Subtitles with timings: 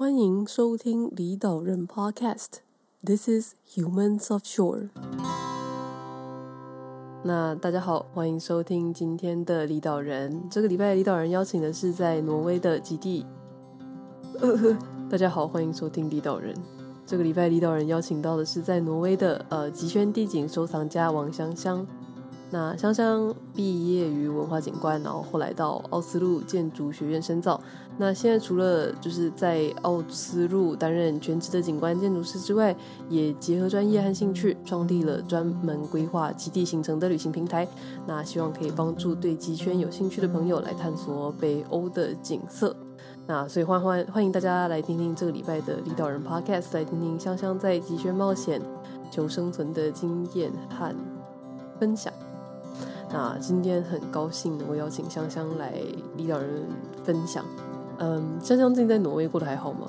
[0.00, 2.60] 欢迎收听离岛人 Podcast。
[3.04, 4.88] This is Humans Offshore。
[7.22, 10.48] 那大家好，欢迎收听今天的离岛人。
[10.50, 13.26] 这个礼拜的离岛人邀请的是在挪威的基地。
[15.10, 16.56] 大家好，欢迎收听离岛人。
[17.04, 21.86] 这个礼拜离岛人邀请到的是在挪威的呃极轩地景收藏家王香香。
[22.52, 27.60] 那香香毕业于文化景观，然后后来到奥斯陆建筑学院深造。
[28.00, 32.74] 那现在除了就是在奥斯陆担任全职的景观建筑师之外，
[33.10, 37.68] 也结合专业和兴趣，创立了专门规划极地行程的旅行平台。
[38.06, 42.74] 那希望可以帮助对极圈有兴趣的朋友来探索北欧的景色。
[43.26, 48.62] 那所以欢欢欢迎大家来听听这个礼拜的离岛人 Podcast，来听听香香在极圈冒险
[49.10, 50.96] 求生存的经验和
[51.78, 52.10] 分享。
[53.12, 55.74] 那今天很高兴能够邀请香香来
[56.16, 56.66] 离岛人
[57.04, 57.44] 分享。
[58.02, 59.86] 嗯，香香最近在挪威过得还好吗？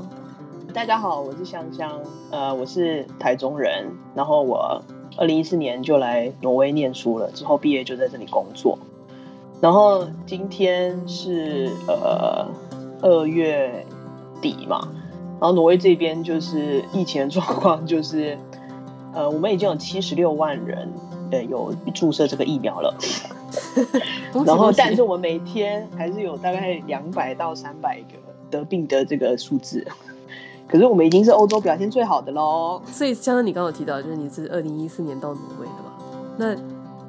[0.74, 1.98] 大家好，我是香香，
[2.30, 4.82] 呃，我是台中人，然后我
[5.16, 8.78] 二零一四年就来挪威念书了，之后毕业就在这里工作。
[9.62, 12.46] 然后今天是呃
[13.02, 13.86] 二月
[14.42, 14.90] 底嘛，
[15.40, 18.38] 然后挪威这边就是疫情的状况，就是
[19.14, 20.90] 呃我们已经有七十六万人。
[21.32, 22.94] 对，有注射这个疫苗了，
[24.46, 28.18] 然后，但是我们每天还是有大概两百到三百个
[28.50, 29.88] 得病的这个数字，
[30.68, 32.82] 可是我们已经是欧洲表现最好的喽。
[32.86, 35.94] 所以，像你刚刚有提到，就是你是二零一四年到挪威的嘛？
[36.38, 36.56] 那，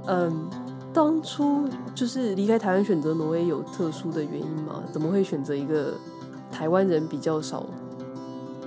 [0.07, 0.49] 嗯，
[0.93, 4.85] 当初就是离开台湾选择挪威有特殊的原因吗？
[4.93, 5.95] 怎么会选择一个
[6.53, 7.67] 台湾人比较少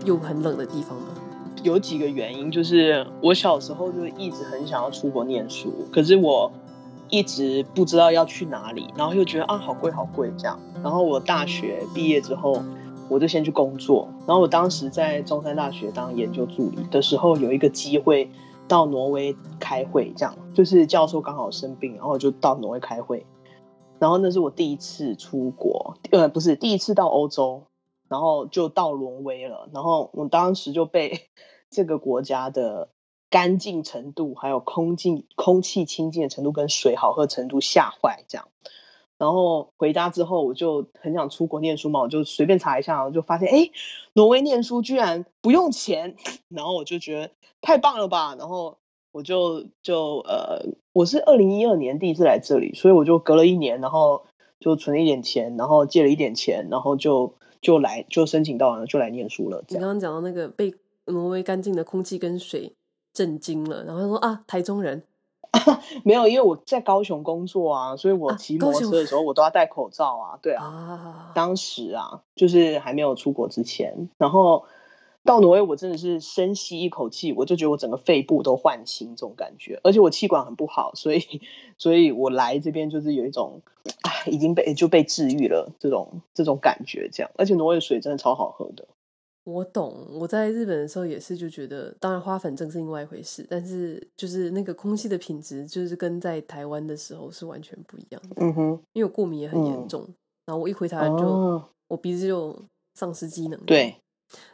[0.03, 1.05] 又很冷的地方呢？
[1.65, 6.51] 有几个原因，就是我小时候就一直很想要出国念书，可是我
[7.09, 10.59] 一直不知道要去哪里，然后又觉得啊好贵好贵这样。
[10.83, 12.61] 然后我大学毕业之后，
[13.09, 14.07] 我就先去工作。
[14.27, 18.29] 然后我当时在中山大学当研究助理的时候，有一个机会
[18.67, 23.25] 到挪威开会，这样就是教授刚好生病，然后就到挪威开会。
[23.97, 27.63] 然后那是我第一次出国，呃，不是第一次到欧洲，
[28.07, 29.67] 然后就到挪威了。
[29.73, 31.21] 然后我当时就被。
[31.75, 32.87] 这个国家的
[33.29, 38.47] 干净程度，还有空气空气清净的程度，跟水好喝程度吓坏这样。
[39.17, 43.71] 然后回家之后，我就很想出国念书嘛，我就随便查一下，我就发现，哎，
[44.13, 46.15] 挪威念书居然不用钱，
[46.47, 48.35] 然后我就觉得太棒了吧。
[48.39, 48.77] 然后
[49.11, 54.25] 我就就呃，我是二零一二年第一次来这里，所以我就隔了一年，然后
[54.61, 59.63] 就存了一点钱，然后借了一点钱，然后就就来就申请到了，就来念书了。
[59.67, 60.73] 你刚刚讲到那个被。
[61.05, 62.75] 挪威干净的空气跟水
[63.13, 65.03] 震惊了，然后他说啊，台中人。
[66.03, 71.31] 没有，因为我在高雄工作啊，所以我骑摩托车的时候我都要戴口罩啊，对啊，啊。
[71.33, 74.65] 当时啊，就是还没有出国之前，然后
[75.23, 81.21] 到挪威我真的是深吸一口气，我就觉得我整个肺部都换新这种感觉，而且我气管很不好，所以
[81.79, 83.61] 所以我来这边就是有一种
[84.01, 88.87] 啊，已经被就被治愈了这种这种感觉，这样，而且挪威的水真的超好喝的。
[89.45, 98.37] 我懂，我在日本的时候也是就觉得，当然花粉症是另外一回事，但是就是那个空气的品质，就是跟在台湾的时候是完全不一样的。
[98.37, 100.15] 嗯哼，因为我过敏也很严重，嗯、
[100.47, 102.59] 然后我一回台湾就、哦、我鼻子就
[102.95, 103.59] 丧失机能。
[103.65, 103.95] 对，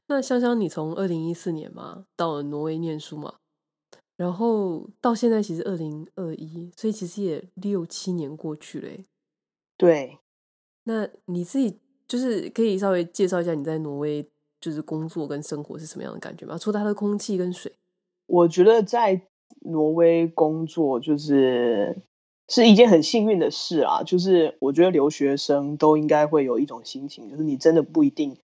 [0.07, 3.35] 那香香，你从二零一四年嘛到了挪威念书嘛，
[4.17, 8.89] 然后到现在其实二零二一，所以其实也六七年过去了。
[9.77, 10.17] 对，
[10.83, 14.27] 那你自己就是可以稍微介绍一下你在挪威。
[14.61, 16.55] 就是工作跟生活是什么样的感觉吗？
[16.55, 17.73] 除了它的空气跟水，
[18.27, 19.19] 我觉得在
[19.61, 21.97] 挪威工作就是
[22.47, 24.03] 是一件很幸运的事啊。
[24.03, 28.37] 就是我觉得留学生都应该会有一种心情，就是你真的不一定，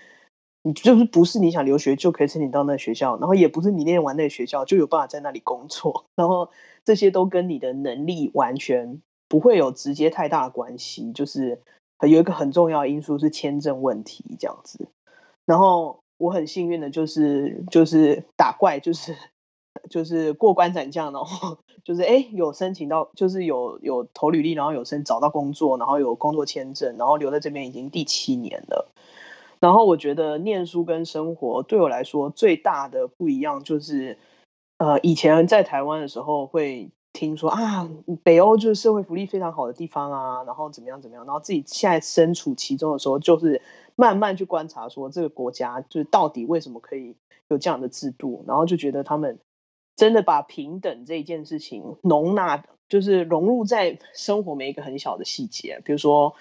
[0.63, 6.49] 你就是不是你想留学就可以申请到那个学校，然后也不是你念完那个学校就有办法在那里工作， 然后
[6.85, 11.13] 这些都跟你的能力完全不会有直接太大的关系。
[11.13, 11.61] 就是
[12.01, 14.89] 有一个很重要的因素是签证问题，这样子，
[15.45, 16.01] 然后。
[16.19, 19.15] 我很幸运的，就是就是打怪，就是
[19.91, 28.91] 就是过关斩将，然后就是哎有申请到，就是有有投履历，然后有申找到工作，然后有工作签证，然后留在这边已经第七年了。
[29.61, 34.19] 然后我觉得念书跟生活对我来说最大的不一样，就是
[34.79, 37.89] 呃以前在台湾的时候会听说啊
[38.23, 43.63] 北欧就是社会福利非常好的地方啊，然后怎么样怎么样，然后自己现在身处其中的时候就是。
[43.99, 47.17] 慢慢去观察，说这个国家就是到底为什么可以
[47.49, 49.39] 有这样的制度，然后就觉得他们
[49.97, 56.35] 真的把平等这一件事情容纳，就是融入在生活每一个很小的细节，比如说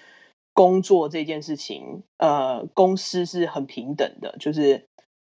[0.52, 4.84] 工作这件事情，呃，公司是很平等的，就是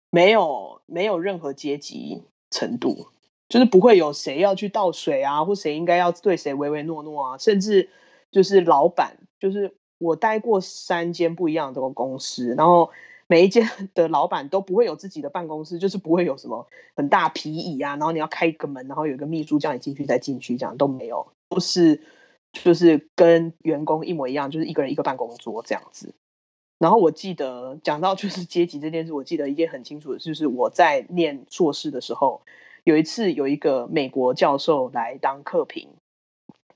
[0.08, 3.08] 没有没有任何阶级程度，
[3.50, 7.90] 就是不会有谁要去倒水啊，或谁应该要对谁唯唯诺诺啊，甚至
[8.30, 12.90] 就是老板，就是我待过三间不一样的公司，然后
[13.26, 16.66] 每一间的老板都不会有自己的办公室，就是不会有什么
[16.96, 22.00] 很大皮椅啊，然后你要开一个门，然后有一个秘书叫你进去再进去，这样都没有，都是。
[22.52, 26.16] 就是跟员工一模一样，就是一个人一个办公桌这样子。
[26.80, 32.42] 然后我记得讲到就是阶级这件事，我记得一件很清楚的，就是我在念硕士的时候，
[32.84, 35.88] 有一次有一个美国教授来当客评，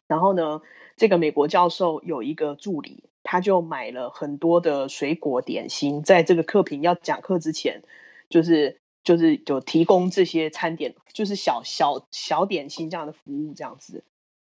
[0.06, 0.62] 然后呢，
[0.96, 7.82] 这个美国教授有一个助理，他就买了很多的水果点心，在这个客评要讲课之前，
[8.28, 14.04] 就是就是就提供这些餐点，就是小小小点心这样的服务这样子。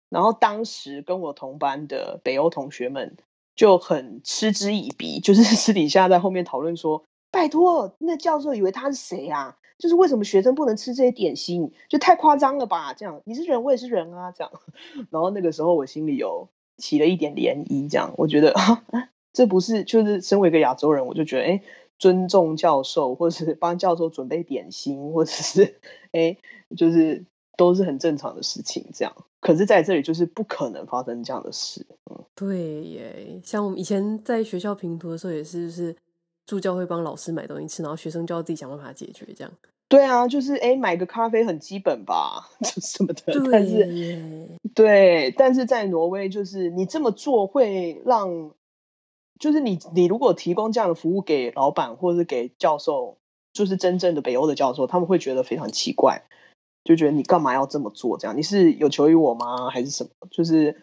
[0.09, 3.15] 然后当时跟我同班的北欧同学们
[3.55, 9.58] 就很嗤之以鼻，就是 私底下在后面讨论说：“拜托，那教授以为他是谁啊？
[9.79, 11.71] 就是为什么学生不能吃这些点心？
[11.89, 12.93] 就太夸张了吧？
[12.93, 14.51] 这样你是人，我也是人啊，这样。
[15.09, 18.83] ”然后那个时候我心里有起了一点涟漪，这样我觉得啊，
[19.33, 21.63] 这不是就是身为一个亚洲人，我就觉得哎，
[21.97, 25.79] 尊重教授，或者是帮教授准备点心，或者是
[26.11, 26.37] 哎，
[26.77, 27.25] 就是。
[27.57, 29.13] 都是很正常的事情，这样。
[29.41, 31.85] 可是在这里就是不可能发生这样的事。
[32.09, 33.41] 嗯，对耶。
[33.43, 35.93] 像我们以前在学校评图的时候，也是，是
[36.49, 39.53] 助教会帮老师买东西吃，然后学生就要自己想办法解决这样。
[39.87, 43.21] 对啊，就是哎，买个咖啡很基本吧， 就什么的。
[43.51, 48.51] 但是对，但是在挪威，就是你这么做会让，
[49.39, 53.17] 就是你你如果提供这样的服务给老板或者是给教授，
[53.53, 56.23] 就是真正的北欧的教授，他们会觉得非常奇怪。
[56.83, 58.17] 就觉得你干嘛要这么做？
[58.17, 59.69] 这样你是有求于我吗？
[59.69, 60.09] 还是什么？
[60.31, 60.81] 就是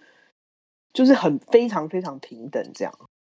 [0.92, 2.92] 就是很非常非常平等这样。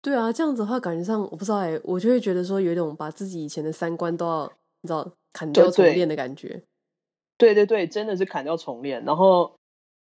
[0.07, 4.50] 对啊，这样子的话，感觉上我不知道哎、欸，我就会觉得说有一种把自己以前的三观都要
[4.81, 6.63] 你知道砍掉重练的感觉。
[7.38, 9.04] 对对对，真的是砍掉重练。
[9.04, 9.57] 然后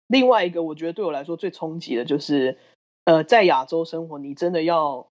[0.08, 2.58] 另外一个，我觉得对我来说最冲击的就是，
[3.04, 5.06] 呃，在亚洲生活，你真的要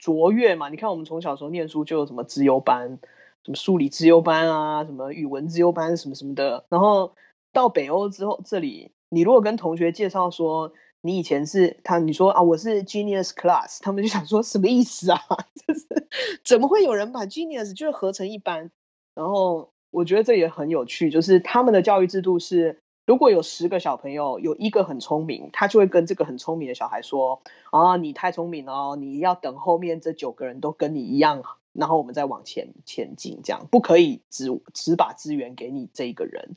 [0.00, 0.68] 卓越嘛？
[0.68, 2.98] 你看我们从小时候念书就有什么资优班。
[3.44, 6.64] 什么数理资优班啊，什么语文资优班，什么什么的。
[6.70, 7.14] 然后
[7.52, 10.72] 到北欧之后，这里你如果跟同学介绍说
[11.06, 15.20] 你以前是他，你说啊我是 Genius Class，他们就想说什么意思啊？
[15.66, 15.86] 就是
[16.42, 18.70] 怎么会有人把 Genius 就是合成一班？
[19.14, 31.42] 然后我觉得这也很有趣，就是他们的教育制度是，如果有十个小朋友有一个很聪明，他就会跟这个很聪明的小孩说啊你太聪明了，你要等后面这九个人都跟你一样。
[31.74, 36.56] 然后我们再往前前进，这样不可以只只把资源给你这一个人。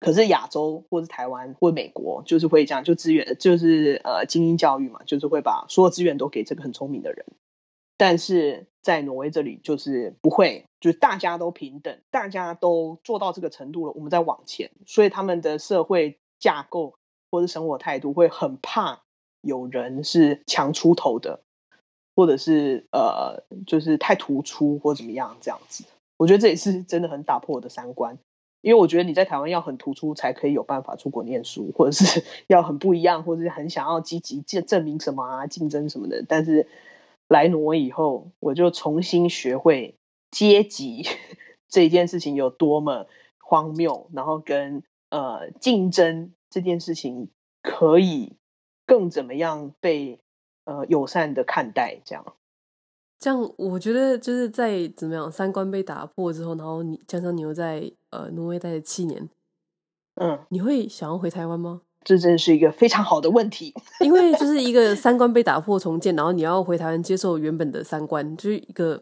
[0.00, 7.24] 可是亚洲或是台湾或美国就是会这样，就资源就是呃精英教育嘛，就是会把所有资源都给这个很聪明的人。
[7.96, 14.70] 但是在挪威这里就是不会，就是大家都平等，大家都做到这个程度了，我们再往前。
[14.86, 16.94] 所以他们的社会架构
[17.30, 19.02] 或者生活态度会很怕
[19.42, 21.40] 有人是强出头的。
[22.16, 25.84] 或者是呃，就是太突出或怎么样这样子，
[26.18, 28.18] 我觉得这也是真的很打破我的三观。
[28.60, 36.24] 因为我觉得你在台湾要很突出才可以有办法出国念书，或者是 要很不一样，或者是很想要积极证证明什么啊，竞争什么的。
[36.26, 36.66] 但是
[37.28, 39.96] 来挪威以后，我就重新学会
[40.30, 41.06] 阶级
[41.68, 43.06] 这件事情有多么
[43.38, 47.28] 荒谬，然后跟呃竞争这件事情
[47.62, 48.36] 可以
[48.86, 50.20] 更怎么样被。
[50.64, 52.34] 呃，友善的看待这样，
[53.20, 59.28] 这样我觉得就是在怎么样三观被打破之后，然后你加上你又在呃挪威待了七年，
[60.14, 61.82] 嗯，你会想要回台湾吗？
[62.02, 68.98] 这真是一个非常好的问题， 因为就是一个三观被打破重建，然后你要回台湾接受原本的三观，就是一个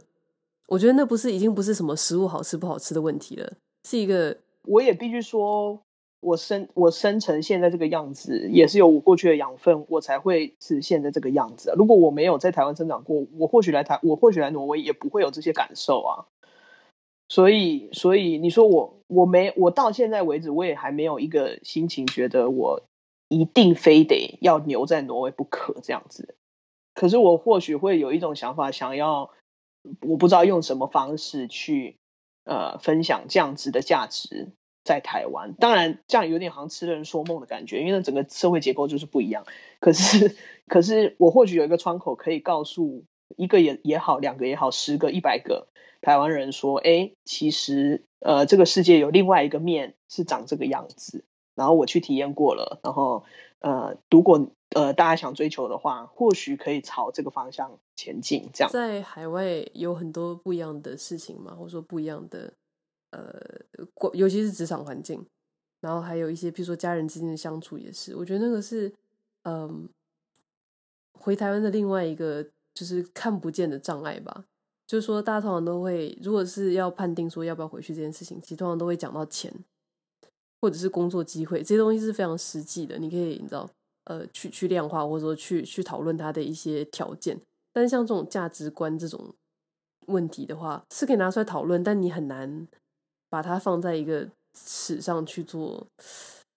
[0.66, 3.52] 我觉得那不是已经不是什么食物好吃不好吃的问题了，
[3.84, 5.80] 是一个我也必须说。
[6.20, 11.72] 我生我生成现在这个样子，也是有我过去的养分，我才会是现在这个样子。
[11.76, 16.26] 如果我没有在台湾生长过，我或许来台，我或许来挪威也不会有这些感受啊。
[17.28, 22.82] 所以，所以你说我我没我到现在为止，我也还没有一个心情觉得我
[23.28, 26.34] 一定非得要留在挪威不可这样子。
[26.94, 29.30] 可是我或许会有一种想法，想要
[30.00, 31.96] 我不知道用什么方式去
[32.44, 34.48] 呃分享这样子的价值。
[34.88, 39.44] 在台湾，当然这样有点好像痴人说梦的感觉，因为那整个社会结构就是不一样。
[39.80, 40.34] 可是，
[40.66, 43.04] 可是我或许有一个窗口，可以告诉
[43.36, 45.68] 一个也也好，两个也好，十个、一百个
[46.00, 53.24] 台湾人说：“哎，其实呃，这个世界有另外一个面是长这个样子。”然后我去体验过了，然后
[53.58, 58.48] 呃，如果呃大家想追求的话，或许可以朝这个方向前进。
[58.54, 62.54] 这样，在海外有很多不一样的事情嘛，或者说不一样的
[63.10, 63.32] 呃，
[64.12, 65.24] 尤其是职场环境，
[65.80, 68.92] 然后还有一些，比如说家人之间的相处也是，我觉得那个是
[69.42, 69.88] 嗯、
[71.12, 74.44] 回台湾的另外一个就是看不见的障碍吧。
[74.86, 79.52] 就是说，大家通常都会，如果是要判定说要不要回去这件事情，其实通常都会讲到钱。
[80.60, 83.70] 或者是工作机会，这些东西是非常实际的，你可以你知道，
[84.06, 87.40] 呃，去去量化，或者说去去讨论它的一些条件。
[87.72, 89.32] 但是像这种价值观这种
[90.06, 92.66] 问题的话，是可以拿出来讨论，但你很难
[93.28, 95.86] 把它放在一个史上去做，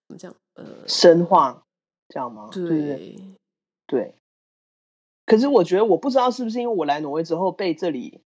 [0.08, 0.34] 怎么讲？
[0.54, 1.62] 呃，深化，
[2.08, 2.48] 这样吗？
[2.52, 3.18] 对对，
[3.86, 4.14] 对。
[5.26, 8.20] 可是我觉得，我不知道是不是因为我来挪威之后被这里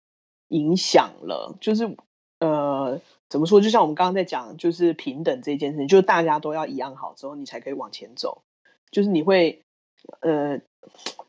[0.48, 1.96] 影响了，就是
[2.40, 3.00] 呃。
[3.30, 3.60] 怎么说？
[3.60, 8.42] 就像我们刚刚在讲，就是平等这件事情，就是大家都要一样好之后，你才可以往前走。
[8.92, 9.60] 就是你会，
[10.20, 10.60] 呃，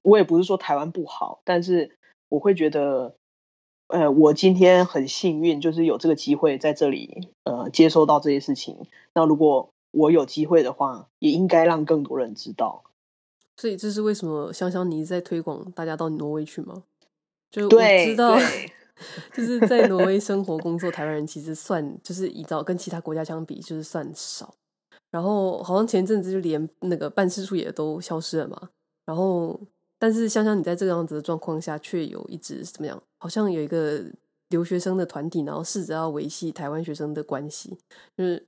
[0.03, 1.97] 我也不是说台湾不好，但是
[2.29, 3.15] 我会觉得，
[3.87, 8.87] 呃，我今天很幸运，就是有这个机会在这里，呃，接收到这些事情。
[9.13, 12.83] 那如果我有机会的话，也应该让更多人知道。
[13.57, 16.83] 所以这是为什么香香你在推广大家到挪威去吗？
[17.51, 18.37] 就我知道。
[19.33, 24.53] 就是在挪威生活工作，台湾人其实算就是依照跟其他国家相比，就是算少。
[25.11, 28.69] 然后好像前阵子就连那个办事处也都消失了嘛。
[29.05, 29.59] 然后，
[30.05, 33.01] 但是香香你在这个样子的状况下，却有一直怎么样？
[33.17, 34.03] 好像有一个
[34.49, 37.75] 留学生的团体，然后试着要维系台湾学生的关系，
[38.15, 38.47] 就是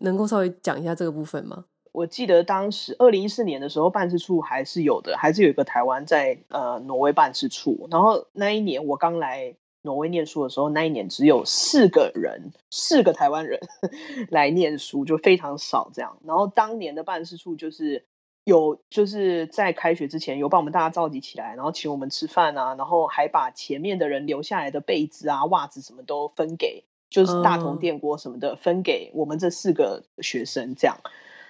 [0.00, 1.66] 能够稍微讲一下这个部分吗？
[1.92, 7.86] 我记得当时二零一四年的时候，办事处还是有的，还是有一个台湾在呃挪威办事处。
[7.88, 13.60] 然后那一年我刚来挪威念书的时候，那一年只有四个人，四个台湾人
[14.28, 16.18] 来念书，就非常少这样。
[16.24, 18.04] 然后当年的办事处就是
[18.44, 30.96] 有，就是在开学之前有把我们大家召集起来，然后请我们吃饭啊，然后还把前面的人留下来的被子啊、袜子什么都分给，就是大同电锅什么的分给我们这四个学生这样。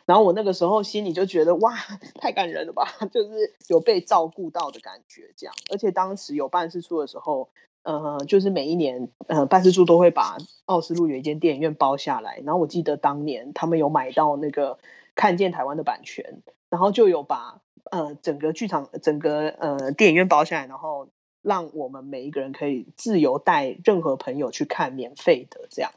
[0.05, 1.75] 然后我那个时候心里就觉得哇，
[2.17, 5.55] 太感人了吧， 就是有被照顾到的感觉这样。
[5.71, 7.49] 而且当时有办事处的时候，
[7.85, 12.43] 呃，就是每一年呃办事处都会把奥斯陆有一间电影院包下来。
[12.45, 14.79] 然后我记得当年他们有买到那个
[15.15, 17.61] 看见台湾的版权，然后就有把
[17.91, 21.11] 呃整个剧场整个呃电影院包下来，然后
[21.43, 25.93] 让我们每一个人可以自由带任何朋友去看，免费的这样。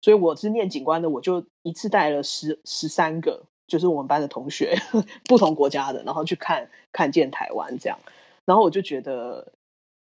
[0.00, 4.78] 所以我是念警官的，我就一次带了十十三个，就是我们班的同学，
[5.26, 7.98] 不同国家的，然后去看看见台湾这样，
[8.44, 9.52] 然后我就觉得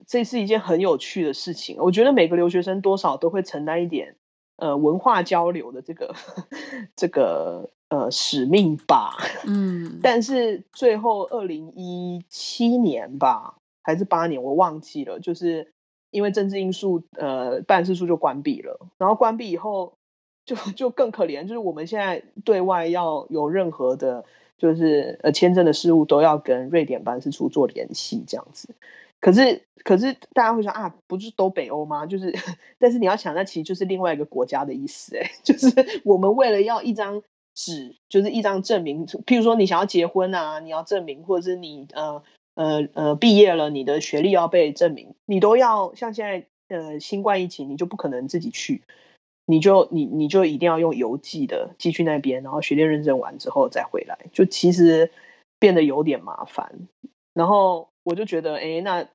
[0.06, 1.78] 这是一件很有趣的事情。
[1.78, 4.16] 我觉得每个留学生多少都会承担一点
[4.56, 6.14] 呃文化交流的这个
[6.94, 7.70] 这个
[8.00, 9.16] 呃使命吧。
[9.46, 15.70] 嗯，但是最后二零一七年吧，还是八年，我忘记了，就是。
[16.14, 18.78] 因为政治因素，呃，办事处就关闭了。
[18.98, 19.94] 然后关闭以后
[20.46, 24.24] 就，就 就更可怜，就是我们现在对外要有任何的，
[24.56, 28.76] 就是呃签证的事务，都要跟瑞典办事处做联系，这样子。
[29.20, 32.06] 可是，可是大家会说啊，不是都北欧吗？
[32.06, 32.32] 就是，
[32.78, 37.24] 但是你要想，那其实就是另外一个国家的意思，哎，就是我们为了要一张
[37.54, 42.23] 纸，就是一张证明，譬如说你想要结婚啊，你要证明，或者是你呃。
[42.56, 48.82] 呃呃，毕业了，你的学历要被证明，你都要像现在呃新冠疫情，你就不可能自己去，
[49.44, 55.11] 你就你你就一定要用邮寄的寄去那边，然后学历认证完之后再回来，就其实
[55.58, 56.87] 变得有点麻烦。
[57.32, 59.08] 然后我就觉得，哎，那。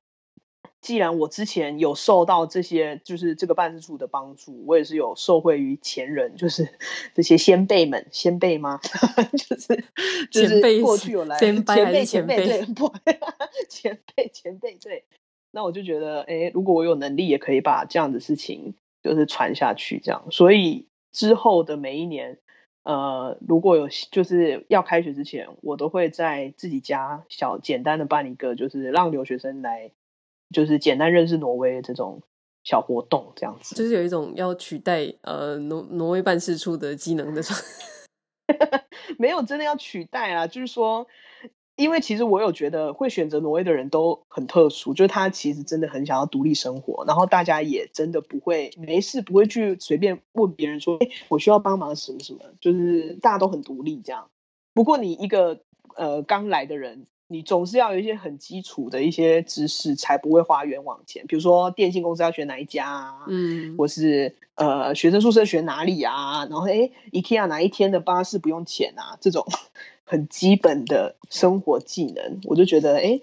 [0.80, 6.68] 既然我之前有受到这些，就是这个办事处的帮助，我也是有受惠于前人，就是
[7.14, 8.80] 这些先辈们，先辈吗？
[9.36, 9.84] 就是
[10.30, 12.90] 就是过去有来前辈前辈对不？
[13.68, 15.04] 前辈前辈对。
[15.52, 20.24] 那我就觉得，哎，如果我有能力，也可以把这样的事情就是传下去，这样。
[20.30, 22.38] 所以之后的每一年，
[22.84, 29.90] 呃，如果有就是要开学之前，我都会在自己家小简单的办一个，就是让留学生来。
[30.52, 32.22] 就是简单认识挪威这种
[32.64, 37.42] 小活动，这样子，就是有一种要取代呃挪挪威办事处的机能的，
[39.16, 40.46] 没有真的要取代啊。
[40.46, 41.06] 就是说，
[41.76, 54.28] 因为其实我有觉得会选择挪威的人都很特殊，就是他其实真的很想要独立生活，然后大家也真的不会没事不会去随便问别人说，哎，我需要帮忙什么什么，就是大家都很独立这样。
[54.74, 55.60] 不过你一个
[55.94, 57.06] 呃刚来的人。
[57.32, 61.24] 你总是要有一些很基础的一些知识，才不会花冤枉钱。
[61.28, 69.46] 比如说电信公司要选哪一家啊，嗯，或是呃学生宿舍选哪里啊，然后诶 IKEA 哪一天的巴士不用钱啊，这种
[70.04, 73.20] 很基本的生活技能，我就觉得，哎，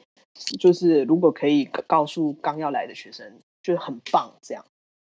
[0.58, 4.64] 就是如果可以告诉刚要来的学生，就是很棒这样。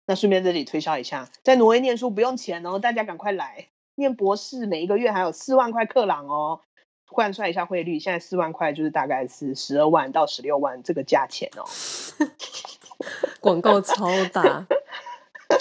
[0.06, 6.62] 那顺便这里推销一下，在挪威念书不用钱哦，大家赶快来念博士，每一个月还有四万块克朗哦。
[7.08, 11.64] 换算一下汇率，现在四万块就是大概是十二万到十六万这个价钱哦。
[13.40, 14.66] 广告超大，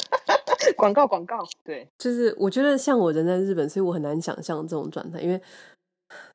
[0.75, 5.39] 广告广告，对，就是我觉得像我人在日本，所以我很难想象这种状态，因为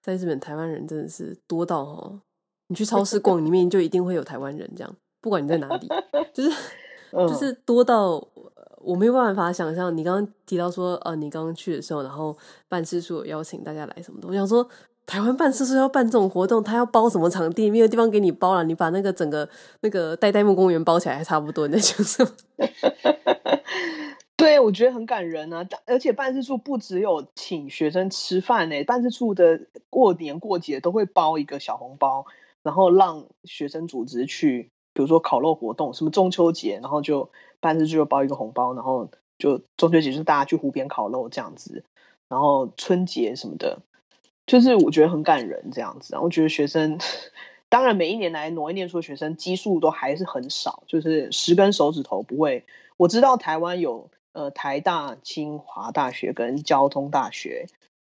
[0.01, 2.21] 在日本台湾人真的是多到哦，
[2.69, 5.89] 你去超市逛，里面就一定会有台湾人，这样不管你在哪里，
[6.33, 6.51] 就是
[7.11, 8.25] 就是多到
[8.79, 9.95] 我没有办法想象。
[9.97, 12.37] 你刚刚提到说，呃，你刚刚去的时候，然后
[12.69, 14.67] 办事处有邀请大家来什么的，我想说。
[15.13, 17.69] 台湾办事处要办这种活动，他要包什么场地？
[17.69, 19.47] 没有地方给你包了，你把那个整个
[19.83, 22.27] 那个代代木公园包起来还差不多，那就是。
[24.39, 25.69] 对，我觉得很感人啊！
[25.85, 32.25] 而且办事处不只有请学生吃饭呢，办事处的过年过节都会包一个小红包，
[32.63, 41.85] 然后让学生组织去，比如说烤肉活动，什么中秋节，然后就办事处就包一个红包，然后就中秋节就是大家去湖边烤肉这样子，
[42.31, 43.81] 然后春节什么的。
[44.53, 46.99] 就是我觉得很感人这样子，然后我觉得学生，
[47.71, 52.67] 当然每一年来挪威念书的学生基数都还是很少，就是十根手指头不会。
[52.99, 57.67] 我知道台湾有呃台大、清华大学跟交通大学，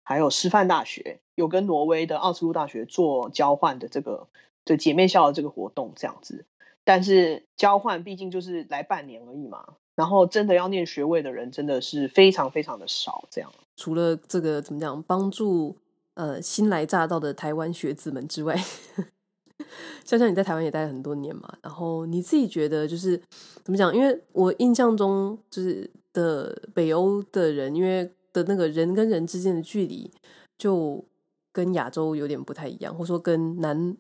[0.05, 4.29] 还有师范大学有跟挪威的奥斯陆大学做交换的这个
[4.65, 6.47] 的姐妹校的这个活动这样子，
[6.85, 13.53] 但是交换毕竟就是来半年而已嘛，然后真的要念学位的人真的是非常非常的少，这样。
[13.75, 15.77] 除了这个怎么讲帮助？
[16.19, 18.57] 呃，新来乍到的台湾学子们之外，
[20.05, 23.17] 香香你在台湾也待了很多年嘛，然后你自己觉得就是
[23.63, 23.95] 怎么讲？
[23.95, 30.11] 因为我印象中就是的北欧的人，因为的那个人跟人之间的距离
[30.59, 31.05] 就
[31.53, 33.97] 跟亚洲有点不太一样，或者说跟南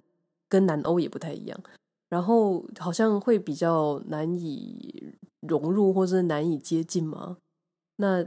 [0.48, 1.60] 跟南欧也不太一样，
[2.08, 7.36] 然后好像会比较难以融入，或是难以接近吗。
[7.98, 8.26] 那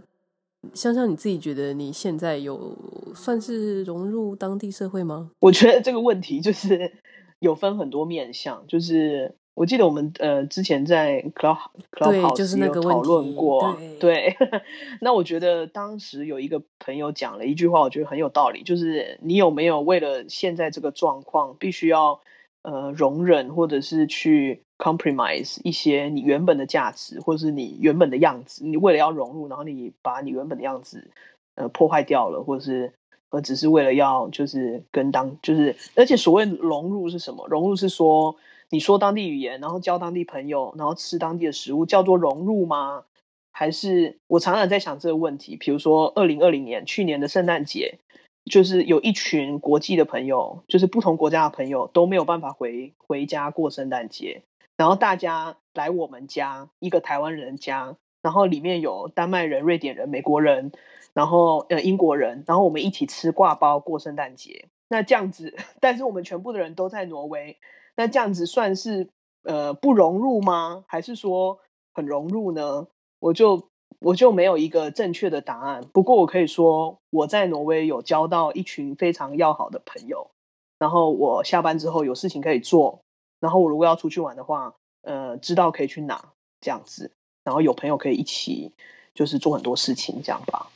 [0.73, 2.77] 香香，你自己觉得你现在有
[3.15, 5.31] 算是融入当地社会吗？
[5.41, 6.93] 我觉得这个问题就是
[7.39, 11.57] 有分很多面向，就是我记得我们呃之前在 Club
[11.91, 14.61] Clubhouse 有讨论过，对， 对
[15.01, 22.21] 那我觉得当时有一个朋友讲了一句话，我觉得很有道理，就是你有没有为了现在这个状况，必须要
[22.61, 24.63] 呃容忍或者是去。
[24.81, 31.11] compromise 一些你原本的价值，或者是你原本的样子，你为了要融入，然后你把你原本的样子
[31.53, 32.91] 呃破坏掉了，或者是
[33.29, 37.45] 呃只是为了要就是跟当就是，而且所谓融入是什么？
[37.47, 38.37] 融入是说
[38.71, 43.03] 你说当地语言，然后交当地朋友，然后吃当地的食物，叫做融入吗？
[43.51, 47.99] 还是我常常在想这个问题，比如说二零二零年去年的圣诞节，
[48.45, 54.43] 就是有一群国际的朋友，就是不同国家的朋友都没有办法回回家过圣诞节。
[54.77, 60.71] 然后大家来我们家，一个台湾人家，然后里面有丹麦人、瑞典人、美国人，
[61.13, 64.69] 然后呃英国人，然后我们一起吃挂包过圣诞节。
[64.89, 67.57] 那这样子， 但是我们全部的人都在挪威，
[67.95, 69.09] 那这样子算是
[69.43, 70.83] 呃不融入吗？
[70.87, 71.59] 还是说
[71.93, 72.87] 很融入呢？
[73.19, 75.85] 我就我就没有一个正确的答案。
[75.93, 80.31] 不过我可以说，我在挪威有交到一群非常要好的朋友，
[80.79, 83.01] 然后我下班之后有事情可以做。
[83.39, 87.11] 然后我如果要出去玩的话，呃，知道可以去哪这样子，
[87.43, 88.71] 然后有朋友可以一起，
[89.15, 90.69] 就是做很多事情这样吧。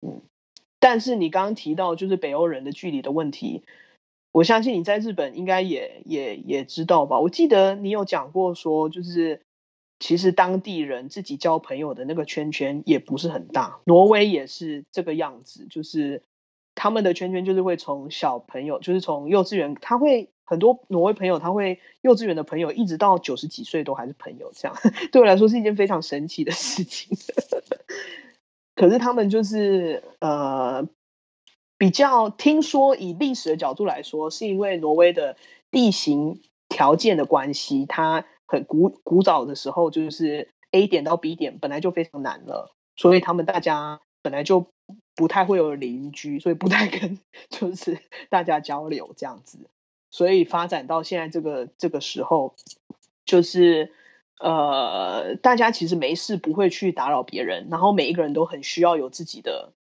[0.00, 0.20] 嗯，
[0.80, 3.62] 但是你刚刚提到就是北欧人的距离的问题，
[4.32, 7.20] 我相信你在日本应该也也也知道吧？
[7.20, 9.40] 我记得你有讲过说，就是
[9.98, 16.22] 其实当地人自己交朋友的那个圈圈也不是很大，挪威也是这个样子，就是
[16.74, 20.30] 他们的圈圈就是会从小朋友，就是从幼稚园，他会。
[20.48, 24.76] 很多挪威朋友，他会幼稚园的朋友，一直到九十几岁都还是朋友，这样
[25.10, 27.18] 对我来说是一件非常神奇的事情。
[28.76, 30.86] 可是他们就是呃，
[31.78, 35.36] 比较听说以历史的角度来说，是因为挪威的
[35.72, 44.66] 地形条件的关系，它很古古早的时候，就是 A 点到 B 点本来就非常难了，所以他们大家本来就
[45.14, 47.18] 不太会有邻居，所以不太跟
[47.50, 47.98] 就是
[48.30, 49.68] 大家交流这样子。
[50.10, 52.54] 所以发展到现在这个这个时候，
[53.24, 53.92] 就是
[54.38, 59.72] 呃，大家其实没事不会去打扰别人，然后每一个人都很需要有自己的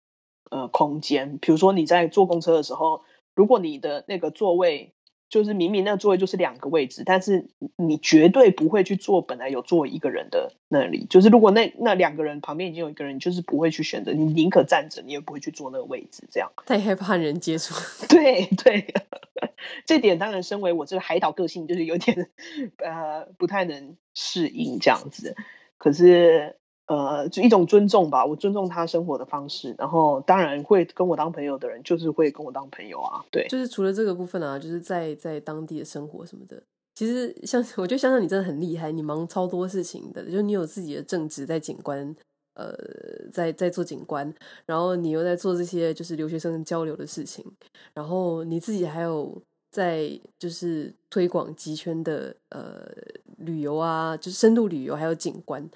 [0.49, 1.37] 呃空间。
[1.37, 3.03] 比如说你在坐公车的时候，
[3.35, 4.94] 如果你的那个座位
[5.29, 11.05] 就是明明那个座位就是两个位置，但是你绝对不会去坐本来有坐一个人的那里。
[11.09, 16.23] 就是如果那那两个人旁边已经有一个人，你就是不会去选择，你宁可站着，你也不会去坐那个位置。
[16.31, 17.73] 这样太害怕人接触。
[18.07, 18.93] 对对，
[19.85, 22.29] 这点当然，身为我这个海岛个性，就是有点
[22.77, 25.35] 呃不太能适应这样子。
[25.77, 26.55] 可是。
[26.87, 33.25] 呃，就一种尊重吧，我尊重他生活的方式，然后当然会跟我当朋友的人，就是会跟我当朋友啊。
[33.31, 36.61] 对，就是除了这个部分啊，就是在在当地的生活什么的，
[36.93, 42.15] 其实像 我觉得想想你真的很厉害，你忙超多事情的，就你有自己的正职在景观，
[42.53, 42.71] 呃，
[43.33, 44.31] 在在做景观，
[44.67, 47.43] 然后你又在做这些就是留学生交流的事情，
[47.95, 52.87] 然后你自己还有在就是推广极圈的呃
[53.37, 55.67] 旅游啊，就是深度旅游还有景观，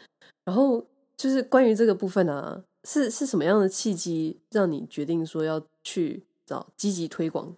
[0.45, 0.86] 然后。
[1.20, 7.54] 就是关于这个部分呢、啊，是是什么样的契机让你决定说要去找积极推广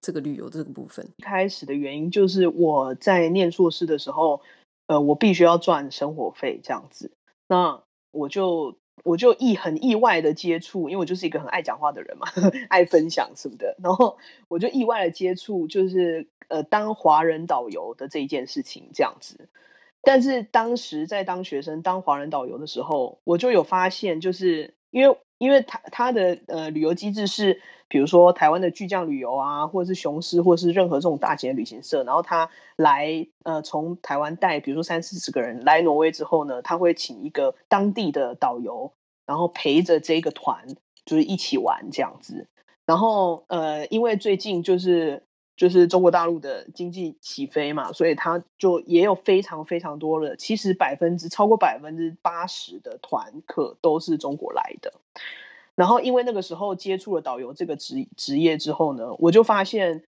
[0.00, 1.04] 这个旅游这个部分？
[1.16, 4.40] 一开始的原因就是我在念硕士的时候，
[4.86, 7.10] 呃，我必须要赚生活费这样子，
[7.48, 12.28] 那我就我就意很意外的接触，因为我就是一个很爱讲话的人嘛，
[12.70, 19.48] 爱分享什么的，然后我就意外的接触，就是呃当华人导游的这一件事情这样子。
[20.02, 38.92] 但是当时在当学生当华人导游的时候，我就有发现，就是因为因为他他的呃旅游机制是，比如说台湾的巨匠旅游啊，或者是雄狮，或者是任何这种大型的旅行社，然后他来呃从台湾带，比如说三四十个人来挪威之后呢，他会请一个当地的导游，
[39.26, 40.68] 然后陪着这个团
[41.04, 42.46] 就是一起玩这样子，
[42.86, 45.24] 然后呃因为最近就是。
[45.56, 54.92] 就是中国大陆的经济起飞嘛，所以他就也有非常非常多的，其实百分之超过百分之八十的团客都是中国来的。
[55.74, 60.04] 然后因为那个时候接触了导游这个职职业之后呢，我就发现，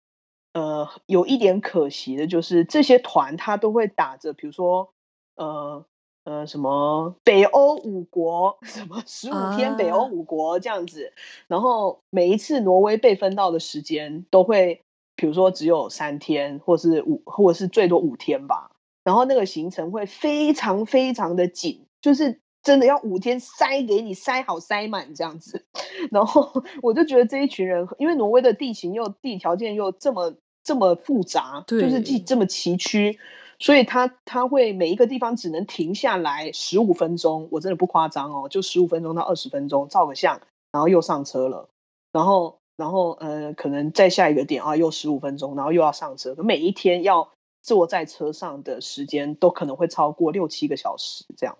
[0.53, 4.89] 呃，有一点可惜的就是这些团他都会打着，比如说，
[5.36, 5.86] 呃
[6.23, 11.13] 呃什么北欧五国，什么十五天北欧五国这样子，
[11.47, 14.81] 然后每一次挪威被分到的时间都会。
[15.15, 18.71] 比如说只有三天，或是五，或者是最多五天吧。
[19.04, 25.63] 然后那个行程会非常非常的紧，就是真的要五天塞给你塞好塞满这样子。
[26.12, 33.19] 然后 我就觉得这一群人，因为挪威的地形又地理条件又这么这么复杂，就是既这么崎岖，
[33.60, 41.69] 所以他他会每一个地方只能停下来十五分钟，我真的不夸张哦，就十五分钟到二十分钟照个相，然后又上车了，
[42.12, 42.58] 然后。
[42.78, 46.36] 然后呃，可能再下一个点啊，又十五分钟，然后又要上车。
[46.36, 51.58] 每一天要坐在车上的时间都可能会超过六七个小时这样。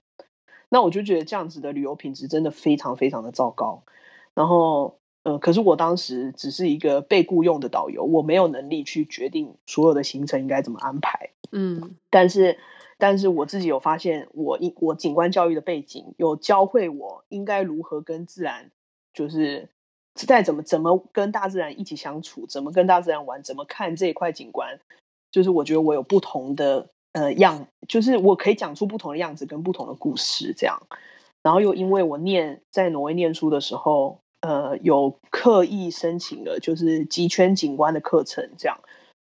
[0.68, 3.84] 那我就觉得这样子的旅游品质真的非常非常的糟糕。
[4.34, 11.30] 然后呃，可是我当时只是一个被雇佣的导游，我没有能力去决定所有的行程应该怎么安排。
[11.52, 12.60] 嗯，但是
[12.98, 18.72] 但是我自己有发现我，我我景观教育的背景有教会我应该如何跟自然
[19.14, 19.70] 就是。
[20.16, 24.80] 再怎么怎么跟大自然一起相处，怎么跟大自然玩，怎么看这一块景观，
[25.30, 30.82] 就是我觉得我有不同的呃样，就是我可以讲出不同的样子跟不同的故事这样。
[31.44, 38.80] 然后又因为我念在挪威念书的时候，呃，有刻意申请了就是极圈景观的课程这样，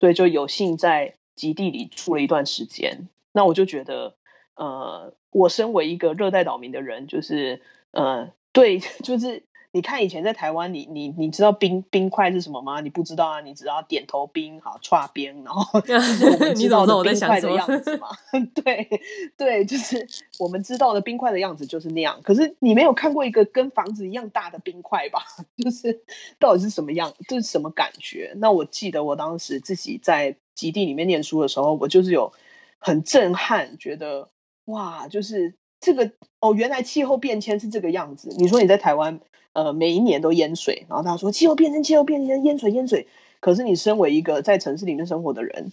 [0.01, 3.07] 所以就有幸在极地里住了一段时间。
[3.31, 4.15] 那我就觉得，
[4.57, 9.43] 呃，我身为一个热带岛民的人，就是呃，对， 就是。
[9.75, 12.79] 你看以前在台湾，你你你知道冰冰块是什么吗？
[12.79, 18.09] 你不知道啊，你只要点头冰，好串冰，然后 就是我们知道的冰块的样子嘛。
[18.53, 18.87] 对
[19.35, 20.07] 对，就是
[20.37, 22.21] 我们知道的冰块的样子就是那样。
[22.23, 25.23] 可是你没有看过一个跟房子一样大的冰块吧？
[25.57, 26.03] 就是
[26.37, 28.33] 到底是什么样，这、就是什么感觉？
[28.37, 32.31] 那我记得我当时自己在极地里面念书的时候，我就是有
[32.77, 34.29] 很震撼，觉得
[34.65, 38.29] 哇，就是这个哦，原来气候变迁是这个样子。
[38.39, 39.19] 你说你在台湾。
[39.55, 43.05] 呃，每一年都淹水，然后他说气候变迁，气候变迁，淹水，淹水。
[43.39, 45.71] 可是你身为一个在城市里面生活的人，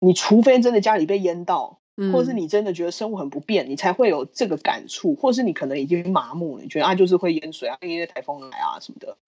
[0.00, 9.18] 你除非真的家里被淹到，嗯、或是你真的觉得生活很不便，你才会有这个感触，或是你可能已经麻木了，你觉得啊，就是会淹水啊，因为台风来啊什么的。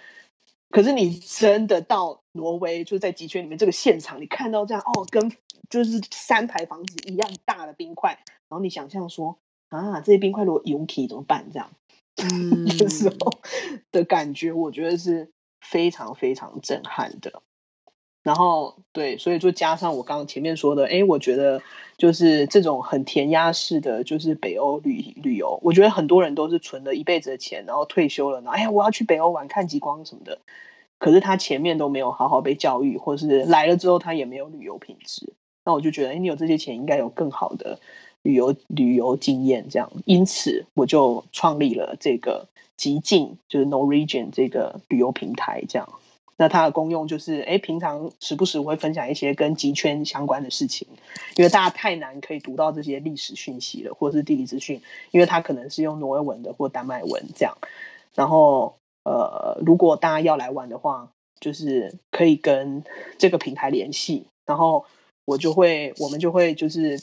[0.70, 5.30] 可是你真的到挪威，就是在极圈里面这个现场，你看到这样哦，跟
[5.68, 9.36] 就是三排房子一样大的冰块，然后你想象说
[9.70, 11.46] 啊，这些冰块如果涌起怎么办？
[11.50, 11.70] 这样。
[12.22, 13.16] 嗯，的时候
[13.92, 15.30] 的感觉，我觉得是
[15.60, 17.42] 非常非常震撼的。
[18.22, 21.62] 然后，对，所以就加上我刚刚前面说的，哎，我觉得
[21.96, 30.40] 就是这种很填鸭式的，就是北欧旅旅游，我觉得很多人都是存了一辈子的钱，然后退休了，然后哎呀，我要去北欧玩看极光什么的。
[30.98, 35.32] 可是他前面都没有好好被教育，或是来了之后他也没有旅游品质，
[35.64, 37.80] 那我就觉得，哎，你有这些钱，应该有更好的
[38.22, 45.88] 旅游旅游经验，这样，因此我就创立了这个极境，就是 Norwegian 这个旅游平台，这样。
[46.36, 50.88] 那它的功用就是，哎，平常时不时我会分享一些跟极圈相关的事情，
[51.36, 54.80] 因为大家太难可以读到这些历史讯息了，或者是地理资讯，
[55.10, 57.58] 因为它可能是用挪威文的或丹麦文这样。
[58.14, 62.84] 然后，呃，如果大家要来玩的话，就是可以跟
[63.18, 64.86] 这个平台联系，然后
[65.26, 67.00] 我就会，我们就会就是。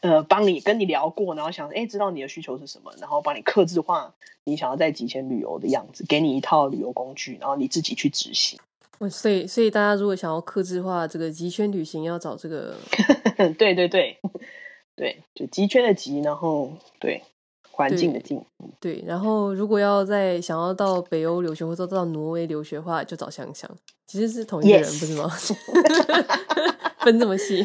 [0.00, 8.58] 呃，帮你跟你聊过，然后想哎，知道你的需求是什么，然后帮你克制化你想要在极圈旅游的样子，给你一套旅游工具，然后你自己去执行。
[9.10, 12.74] 所以，所以大家如果想要克制化这个极圈旅行，要找这个，
[13.58, 14.18] 对对对
[14.96, 17.22] 对，就极圈的极，然后对
[17.70, 18.42] 环境的境，
[18.80, 23.70] 对，然后如果要在想要到北欧留学或者到挪威留学的话，就找香香，
[24.06, 25.28] 其实是同一个人.不是吗？
[27.04, 27.62] 分这么细。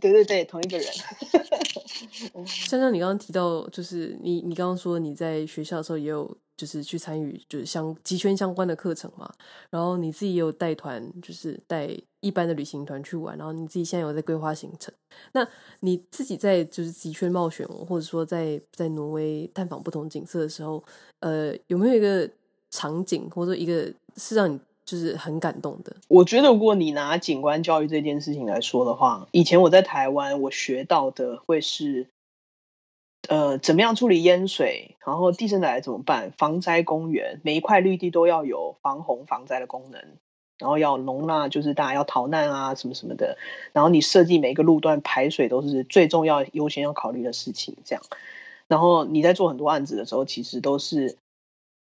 [0.00, 0.86] 对对对，同一个人。
[2.46, 9.32] 香香，你刚刚提到，就是你你刚刚说你在学校的时候也有，就是去参与就是相极圈相关的课程嘛。
[9.70, 13.36] 然后你自己也有带团，就是带一般的旅行团去玩。
[13.38, 14.92] 然后你自己现在有在规划行程。
[15.32, 15.46] 那
[15.80, 20.82] 你自己在就是极圈冒险，或者说在在挪威探访不同景色的时候，
[21.20, 22.28] 呃，有没有一个
[22.70, 25.94] 场景，或者一个是让你就是很感动的。
[26.08, 32.06] 我觉得，如果你拿景观教育这件事情来说的话，以前我在台湾，我学到的会是，
[33.28, 40.02] 呃，怎么样处理淹水，然后地震来怎么办，防灾公园，每一块绿地都要有防洪防灾的功能，
[40.58, 43.36] 然后要容纳就是大家要逃难啊什么什么的，
[43.74, 48.02] 然后你设计每一个路段排水都是最重要优先要考虑的事情，这样，
[48.68, 51.18] 然后你在做很多案子的时候，其实都是。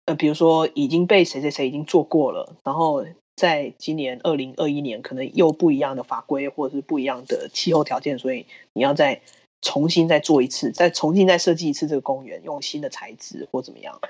[0.05, 9.21] 呃，比如说已经被谁谁谁已经做过了，然后在今年二零二一年可能又不一样的法规或者是不一样的气候条件，所以你要再
[9.61, 14.01] 重新再做一次，再重新再设计一次这个公园，用新的材质或怎么样。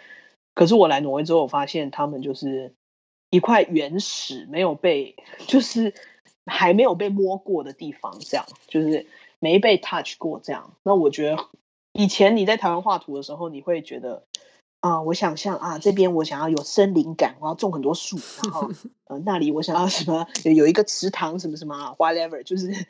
[0.56, 2.74] 可是我来挪威之后，我发现他们就是
[3.30, 5.94] 一块原始没有被，就是
[6.46, 9.08] 还没有被摸过的地方，这样就是
[9.40, 10.74] 没被 touch 过这样。
[10.84, 11.46] 那我觉得
[11.92, 14.24] 以前你在台湾画图的时候，你会觉得。
[14.82, 18.70] 啊、呃，我想象啊，这边我想要有森林感，我要种很多树，然后
[19.06, 22.88] 呃，那里我想要什么，有一个池塘，什么什么，whatever，就是，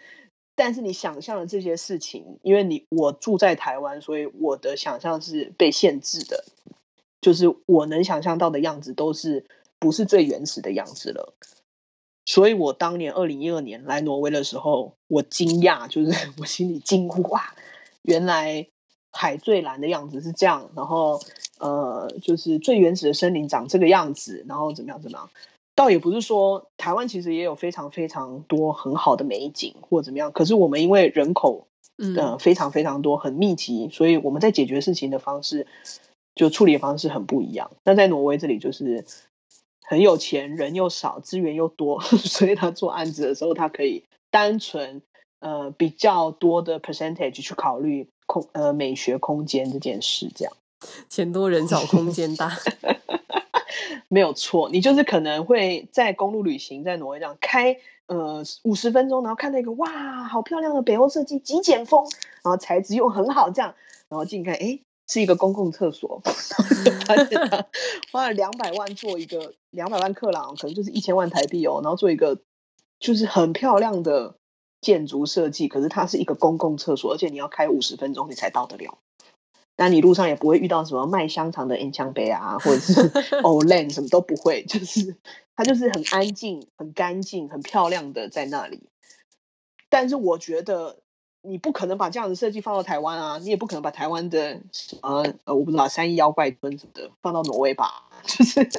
[0.56, 6.46] 但是你想象的这些事情，因为你我住在台湾，所以我的想象是被限制的，
[7.20, 9.46] 就是我能想象到的样子都是
[9.78, 11.34] 不是最原始的样子了，
[12.26, 17.54] 所以我当年二零一二年来挪威的时候，我惊讶，就是 我心里惊呼 哇，
[18.04, 18.68] 原来
[19.12, 21.20] 海最蓝的样子是这样，然后。
[21.64, 25.30] 呃，就是最原始的森林长这个样子，然后怎么样怎么样，
[25.76, 31.68] 倒也不是说台湾其实也有非常非常多很好的美景或怎么样，可是我们因为人口
[32.16, 35.68] 呃非常非常多很密集，所以我们在解决事情的方式
[36.34, 37.70] 就处理的方式很不一样。
[37.84, 39.06] 那在挪威这里就是
[39.84, 45.04] 很有钱，人又少，资源又多， 所以他做案子的时候，他可以单纯
[45.42, 50.54] 呃比较多的 percentage 去考虑空呃美学空间这件事，这样。
[51.10, 52.58] 钱多人少，空间大，
[54.08, 54.70] 没有错。
[54.70, 62.08] 你就是可能会在公路旅行，在挪威这样开呃五十分钟，然后看到一个哇，好漂亮的北欧设计极简风，
[62.42, 63.76] 然后材质又很好，这样，
[64.08, 66.22] 然后进去看，哎，是一个公共厕所，
[68.14, 72.40] 花了两百万做一个两百万克朗，可能就是一千万台币哦，然后做一个
[72.98, 74.36] 就是很漂亮的
[74.82, 78.98] 建筑设计，可是它是一个公共厕所，而且你要开五十分钟你才到得了。
[79.78, 82.94] 那你路上也不会遇到什么卖香肠的 N 枪杯啊，或者是
[83.42, 85.16] Olen 什么都不会，就是
[85.56, 88.90] 它就是很安静、很干净、很漂亮的在那里。
[89.90, 90.98] 但是我觉得
[91.42, 98.08] 你不可能把这样的设计放到台湾啊，你也不可能把台湾的什么呃我不知道三一妖怪村什么的放到挪威吧？
[98.28, 98.70] 就是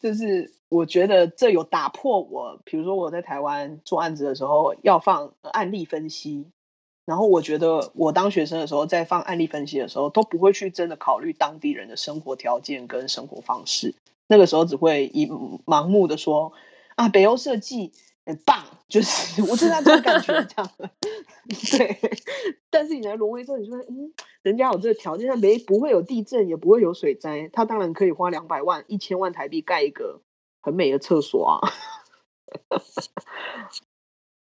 [0.00, 6.50] 就是我觉得这有打破我，比如说我在台湾做案子的时候要放案例分析。
[7.04, 13.94] 然后我觉得，我当学生的时候，在放案例分析的时候，都不会去真的考虑当地人的生活条件跟生活方式。
[14.26, 16.52] 那个时候只会以盲目的说
[16.96, 17.92] 啊，北欧设计
[18.24, 20.72] 很棒， 就是我就是这种感觉这样。
[21.78, 21.96] 对，
[22.70, 30.22] 但是你来挪威之后，你说，嗯，人家有这个条件，他没不会有地震，也不会有水灾，他当然可以花两百万、一千万台币盖一个
[30.66, 31.60] 很美的厕所啊。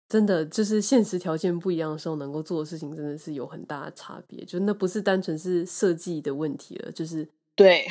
[0.08, 4.44] 真的就是现实条件不一样的时候，能够做的事情真的是有很大的差别。
[4.44, 7.84] 就那不是单纯是设计的问题了，就是对，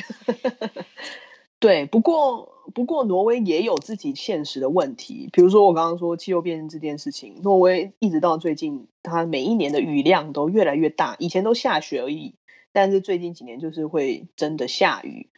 [1.60, 1.84] 对。
[1.84, 12.36] 不过不过挪威也有自己现实的问题，比如说我刚刚说气候变迁这件事情，挪威一直到最近，它每一年的雨量都越来越大，以前都下雪而已，
[12.72, 15.28] 但是最近几年就是会真的下雨，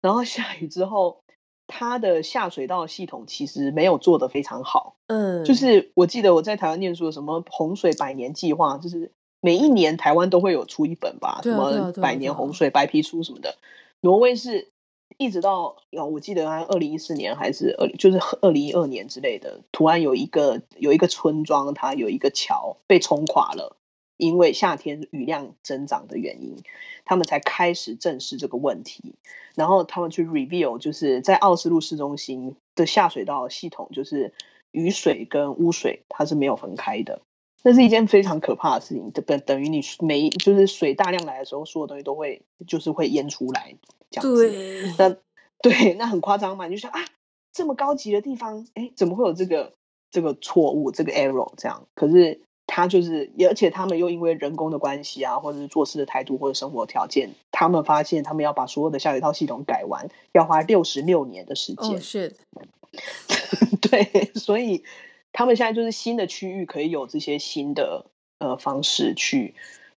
[0.00, 1.22] 然后下雨之后，
[1.66, 13.56] 它的下水道系统其实没有做得非常好，嗯，就是我记得我在台湾念书的什么洪水百年计划，就是每一年台湾都会有出一本吧，什么百年洪水白皮书什么的，
[14.00, 14.70] 挪威是。
[15.16, 23.76] 一直到我记得他二零一四年还是二，就是二零一二年之类的，突然有一个有一个村庄，它有一个桥被冲垮了，
[24.24, 26.56] 因为夏天雨量增长的原因，
[27.04, 29.14] 他们才开始正视这个问题。
[29.54, 34.32] 然后他们去 reveal，就是在奥斯陆市中心的下水道系统，就是
[34.72, 37.22] 雨水跟污水它是没有分开的，
[37.62, 39.12] 那是一件非常可怕的事情。
[39.12, 43.76] 等等于你每就是水大量来的时候，所有东西都会就是会淹出来。
[44.20, 45.16] 对，那
[45.62, 46.66] 对，那很夸张嘛？
[46.66, 47.00] 你就想啊，
[47.52, 49.74] 这么高级的地方，哎，怎么会有这个
[50.10, 51.86] 这个错误，这个 error 这样？
[51.94, 61.90] 可是他就是，而且他们又因为人工的关系啊，或者是做事的态度或者生活条件，他们发现他们要把所有的下水道系统改完，要花六十六年的时间。
[61.90, 62.32] Oh, shit.
[63.80, 64.84] 对，所以
[65.32, 68.06] 他们现在就是新的区域可以有这些新的
[68.38, 69.54] 呃方式去。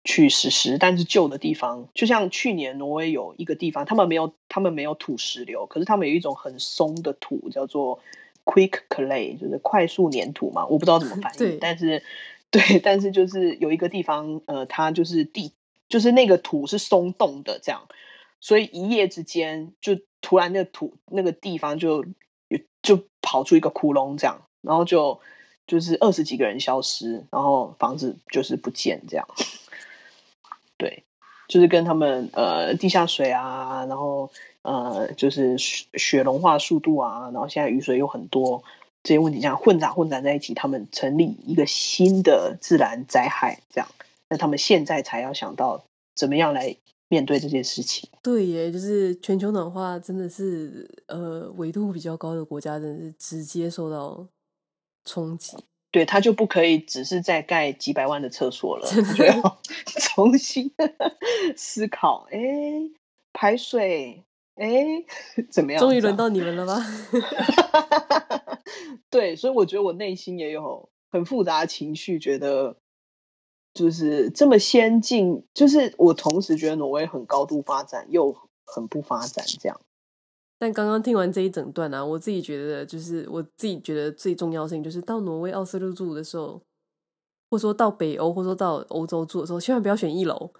[0.07, 8.00] 去实施，但是旧的地方，就像去年挪威有一个地方，他们没有，他们没有土石流，可是他们有一种很松的土，叫做
[8.44, 12.03] quick clay，就是快速粘土嘛，我不知道怎么翻译，但是
[12.69, 15.53] 对，但是就是有一个地方，呃，它就是地，
[15.88, 17.88] 就是那个土是松动的，这样，
[18.40, 22.05] 所以一夜之间就突然那个土那个地方就
[22.81, 25.21] 就跑出一个窟窿，这样，然后就
[25.67, 29.27] 就是二十几个人消失，然后房子就是不见这样。
[30.79, 31.03] 对，
[31.49, 34.31] 就是跟他们呃地下水啊，然后
[34.62, 38.62] 呃就是雪雪融化速度啊，然后现在雨水又很多
[39.05, 43.87] 这些问题这样混杂混杂在一起，他们成立一个新的自然灾害，这样，
[44.31, 45.85] 那他们现在才要想到
[46.17, 46.75] 怎么样来
[47.09, 48.09] 面对这件事情。
[48.23, 54.27] 对耶，就是全球暖化真的是呃纬度比较高的国家，真的是直接受到
[55.05, 55.57] 冲击。
[55.90, 59.59] 对，他就不可以只是再盖几百万的厕所了，就要
[60.01, 60.73] 重新
[61.57, 62.27] 思考。
[62.33, 62.40] 哎，
[63.33, 64.25] 排水，
[64.57, 65.05] 哎，
[65.53, 65.81] 怎么样？
[65.81, 66.85] 终于轮到你们了吧？
[69.11, 72.77] 对，所以我觉得我内心也有很复杂的情绪，觉得
[73.72, 79.81] 就是这么先进，就是我同时觉得挪威很高度发展，又很不发展，这样。
[80.59, 86.62] 但刚刚听完这一整段啊，我自己觉得，就是我自己觉得最重要性，就是到挪威奥斯陆住的时候，
[87.50, 90.53] 或者说到北欧，或者说到欧洲住的时候，千万不要选一楼，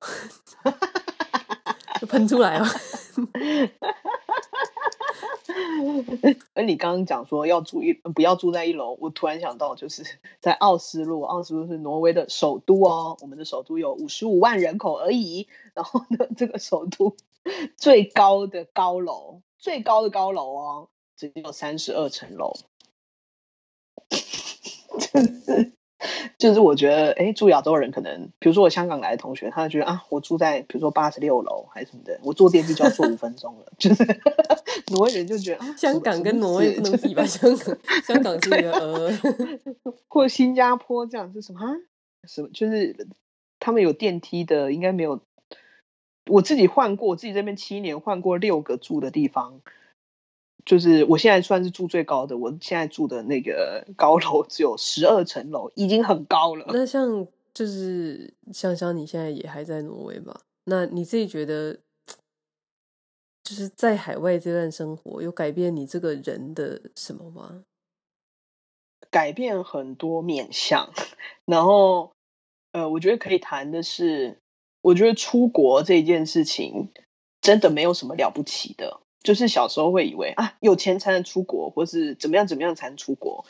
[2.00, 2.66] 就喷出来了。
[6.54, 10.04] 而你刚刚讲说要住一，不要住在一楼，我突然想到，就是
[10.40, 15.48] 在奥斯陆，奥斯陆是挪威的首都哦，我们的首都有五十五万人口而已。
[15.74, 17.16] 然后呢，这个首都
[17.76, 22.54] 最高的高楼，最高的高楼哦，只有三十二层楼。
[26.38, 33.72] 就是我觉得，哎，住亚洲人可能，比如说我香港来的同学，他就觉得啊，我住在比如说八十六楼还是什么的，我坐电梯就要坐五分钟了。
[33.78, 34.04] 就是
[34.92, 37.24] 挪威人就觉得，啊、香港跟挪威不能比吧？
[37.24, 39.10] 香港，香港是一个呃，
[40.08, 41.60] 或新加坡这样是什么？
[42.28, 42.48] 什么？
[42.52, 43.08] 就是
[43.58, 45.20] 他们有电梯的，应该没有。
[46.28, 49.60] 我自己换过，我自己这边七年换过六个住的地方。
[50.66, 56.66] 就是我现在算是住最高的，我现在住的那个高楼只有十二层楼，已经很高了。
[56.70, 60.40] 那像就是香香你现在也还在挪威吧？
[60.64, 61.78] 那你自己觉得，
[63.44, 67.62] 就是在海外这段生活有改变你这个人的什么吗？
[69.08, 70.92] 改变很多面相，
[71.44, 72.10] 然后
[72.72, 74.38] 呃，我觉得可以谈的是，
[74.82, 76.90] 我觉得出国这件事情
[77.40, 79.00] 真的没有什么了不起的。
[79.26, 83.44] 就是小时候会以为啊，有钱才能出国，或是怎么样怎么样才能出国。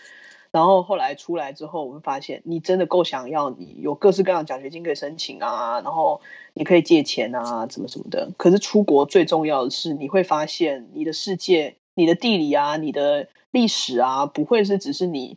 [0.50, 6.22] 然后后来出来之后，我们发现你真的够想要，你有各式各样奖学金可以申请啊，然后
[6.54, 8.30] 你可以借钱啊，怎么怎么的。
[8.38, 15.36] 可是出国最重要的是，你会发现你的世界、你的地理啊、你的历史啊，不会是只是你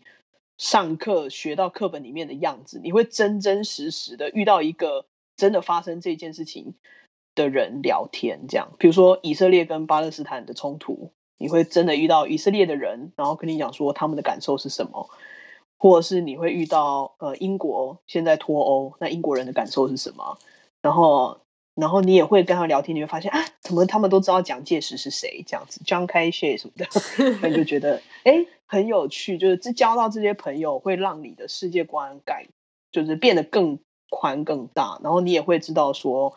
[0.58, 5.06] 上课学到课本里面的样子，你会真真实实的遇到一个
[5.36, 6.76] 真的发生这件事情
[7.40, 15.10] 的人聊天，这样，比如说以色列跟巴勒斯坦的冲突，你会真的遇到以色列的人，然后跟你讲说他们的感受是什么，
[15.78, 20.38] 或者是你会遇到呃英国现在脱欧，那英国人的感受是什么？
[20.82, 21.40] 然后
[21.76, 26.86] 然后你也会跟他聊天，你会发现啊，怎么他们都知道蒋介石是谁这样子，张开谢什么的，
[27.42, 32.48] 那你就觉得哎很有趣，就是这交到这些朋友会让你的世界观改，
[32.92, 33.80] 就是变得更
[34.10, 36.34] 宽更大，然后你也会知道说，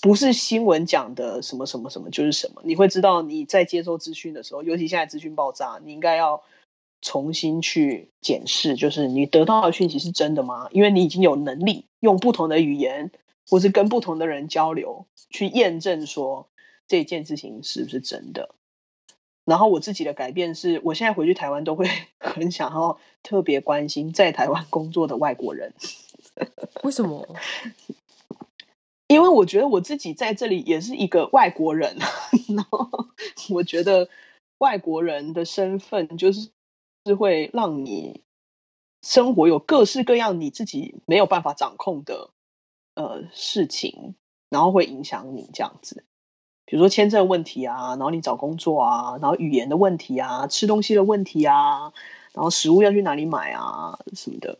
[0.00, 6.42] 不是新闻讲的什么什么什么就是什么，你会知道你在接收资讯的时候，尤其现在资讯爆炸，你应该要
[7.00, 10.68] 重新去检视，就是你得到的讯息是真的吗？
[10.72, 13.10] 因为你已经有能力用不同的语言。
[13.48, 16.46] 或是跟不同的人交流，去验证说
[16.86, 18.54] 这件事情是不是真的。
[19.44, 21.90] 然后我自己的改变是，我现在回去台湾都会
[22.20, 25.74] 很想要特别关心在台湾工作的外国人。
[26.84, 27.26] 为什么？
[29.10, 31.96] 因为我觉得我自己在这里也是一个外国人，
[32.54, 33.08] 然后
[33.50, 34.08] 我觉得
[34.58, 36.50] 外国人的身份就是
[37.04, 38.20] 是会让你
[39.02, 42.30] 生活有各式各样你自己没有办法掌控的。
[42.94, 44.14] 呃，事情，
[44.48, 46.04] 然后会影响你这样子，
[46.64, 51.92] 比如说签证问题啊，然后你找工作啊，然后语言的问题啊，吃东西的问题啊，
[52.32, 54.58] 然后食物要去哪里买啊什么的，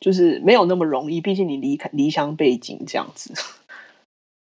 [0.00, 3.34] 就是没有那么容易，毕竟你离开离乡背景这样子。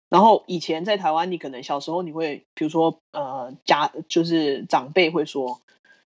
[0.09, 5.61] 然后以前在台湾，你可能小时候你会，比如说呃，家就是长辈会说，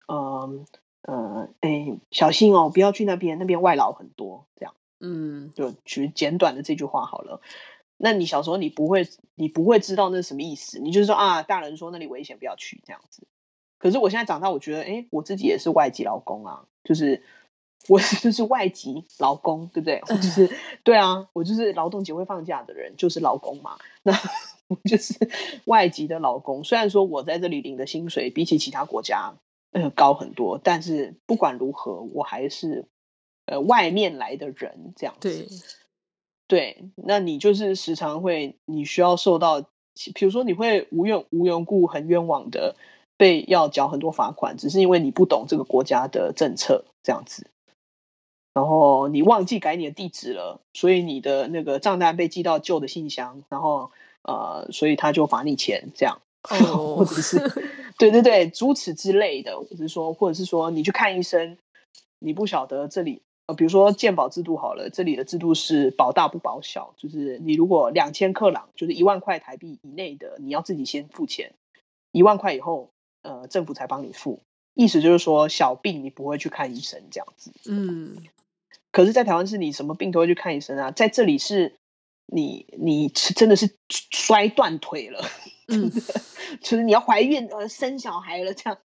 [0.07, 0.65] 嗯
[1.03, 4.73] 呃，哎、呃，小心哦，不要去那边，那边外劳很多这样。
[4.99, 7.41] 嗯，就举简短的这句话好了。
[7.97, 13.27] 那你小时候你不会，你不会知道那是什么意思，你就是说啊，大人说那里危险，不要去这样子。
[13.77, 17.23] 可是我现在长大，我觉得，哎，我自己也是外籍劳工啊，就是
[17.88, 20.01] 我 就是外籍劳工，对不对？
[20.09, 20.49] 我就是
[20.84, 23.77] 对啊，我就是劳动节会放假的人，就是劳工嘛。
[24.03, 24.13] 那
[24.67, 25.29] 我就是
[25.65, 29.36] 外籍的劳工，虽然说我在这里领的薪水比起其他国家
[29.71, 32.86] 呃高很多，但是不管如何，我还是。
[33.47, 35.47] 呃，外面来的人这样子，
[36.47, 39.61] 对，对，那你就是时常会，你需要受到，
[40.13, 42.75] 比如说你会无缘无缘故很冤枉的
[43.17, 47.47] 被要缴很多罚款，只是因为你不懂这个国家的政策这样子，
[48.54, 53.91] 然后你忘记改你的地址了，所以你的那个账单被寄到旧的信箱，然后
[54.24, 57.39] 呃，所以他就罚你钱这样，哦， 或者是
[57.97, 61.58] 对对对，诸此之类的，或者是说，或者是说你去看医生，
[62.20, 63.22] 你不晓得这里。
[63.58, 71.54] 比如说健保制度好了，这里的制度是保大不保小，就是你如果两千克朗，就是一万块台币以内的，你要自己先付钱，
[72.14, 72.91] 一万块以后，
[73.24, 74.39] 呃，政府才帮你付。
[74.74, 77.52] 意思就是说，小病你不会去看医生这样子。
[77.66, 78.16] 嗯。
[78.92, 81.78] 可是，在台湾是你什么病都会去看医生啊，在这里是
[82.26, 85.24] 你你真的是摔断腿了，
[85.68, 85.92] 嗯，
[86.62, 88.78] 就是你要怀孕呃生小孩了这样，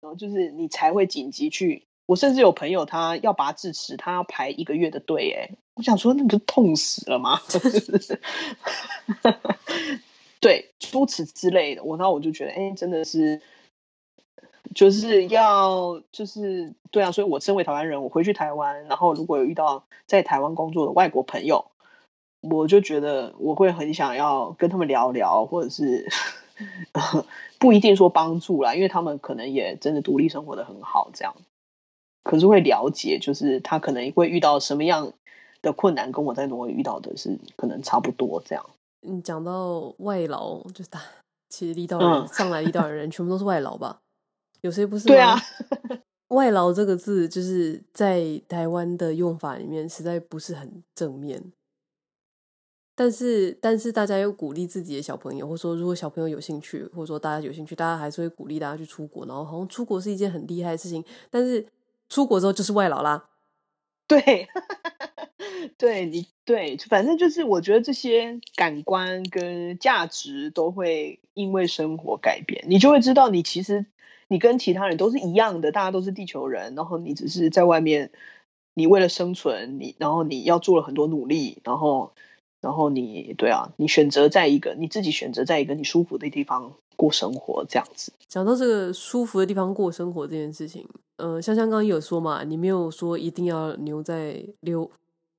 [0.00, 1.86] 然后就是你才会紧急去。
[2.06, 5.30] 我甚至有朋友，他要拔智齿，他要排一个月的队。
[5.32, 7.38] 哎，我想说，那不是痛死了吗？
[10.40, 11.84] 对，诸此之类的。
[11.84, 13.42] 我那我就觉得，哎，真的是，
[14.74, 17.12] 就是要，就是对啊。
[17.12, 21.66] 所以我身为台湾人，我回去台湾，然后如果有遇到在台湾工作的外国朋友，
[22.40, 26.08] 我就觉得我会很想要跟他们聊聊，或者是
[27.58, 31.34] 不一定说帮助啦，因为他们可能也真的独立生活的很好，这样。
[32.22, 35.12] 可是会了解，就是他可能会遇到什么样
[35.62, 38.64] 的困难，跟我在挪威遇到的是可能差不多这样。
[39.00, 41.00] 你讲到外劳，就是他
[41.48, 44.00] 其实离岛人、嗯、上来离岛的人全部都是外劳吧？
[44.60, 45.06] 有些不是？
[45.06, 45.36] 对啊，
[46.28, 51.52] 外劳这个字就是在台湾的用法里面实在不是很正面。
[52.94, 61.66] 但是，但是大家又鼓励自己的小朋友，或者说如果小朋友有兴趣，或者说大家有兴趣，大家还是会鼓励大家去出国，然后好像出国是一件很厉害的事情，但是。
[62.10, 63.28] 出国之后就是外劳啦，
[64.06, 64.48] 对，
[65.76, 73.84] 对你对，反正就是我觉得这些感官跟价值都会因为生活改变，你就会知道你其实
[74.28, 78.10] 你跟其他人都是一样的，大家都是地球人，然后你只是在外面，
[78.74, 82.12] 你为了生存，你然后你要做了很多努力，然后
[82.60, 88.12] 然后你对啊，你选择在一个你自己选择在一个你舒服的地方过生活，这样子。
[88.28, 90.86] 讲到这个舒服的地方过生活这件事情。
[91.16, 94.88] 呃，香香刚刚有说嘛，你没有说一定要留在留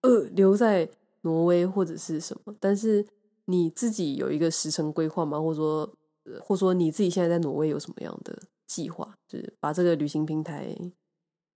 [0.02, 0.90] 呃留在
[1.22, 3.06] 挪威或者是什么，但是
[3.46, 5.40] 你自己有一个时程规划吗？
[5.40, 5.90] 或者说，
[6.42, 8.38] 或者说你自己现在在挪威有什么样的
[8.70, 9.14] 计划？
[9.28, 10.68] 就是把这个旅行平台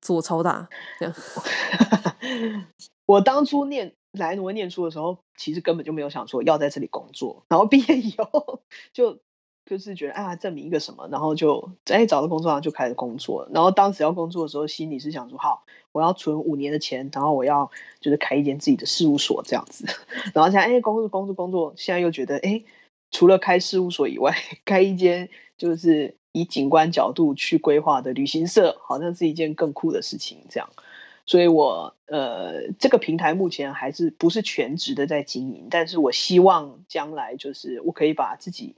[0.01, 0.67] 做超大
[0.99, 1.15] 这样。
[3.05, 8.61] 我当初念来挪念书的时候，其实根本就没有想说要在这里工作，然后 毕业以后
[8.93, 9.19] 就
[9.65, 13.47] 就是觉得啊，证明一个什么，然后就哎找到工作上就开始工作。
[13.53, 19.85] 然后当时要工作的时候，心里是想说，好，我要存五年的钱，然后我要就是开一间自己的事务所这样子。
[20.33, 22.63] 然后现在哎工作工作工作，现在又觉得哎，
[23.11, 24.35] 除了开事务所以外，
[24.65, 30.69] 开一间就是以景观角度去规划的旅行社，好像是一件更酷的事情这样。
[31.25, 38.75] 所以我呃这个平台目前还是不是全职的在经营，但是我希望将来就是我可以把自己。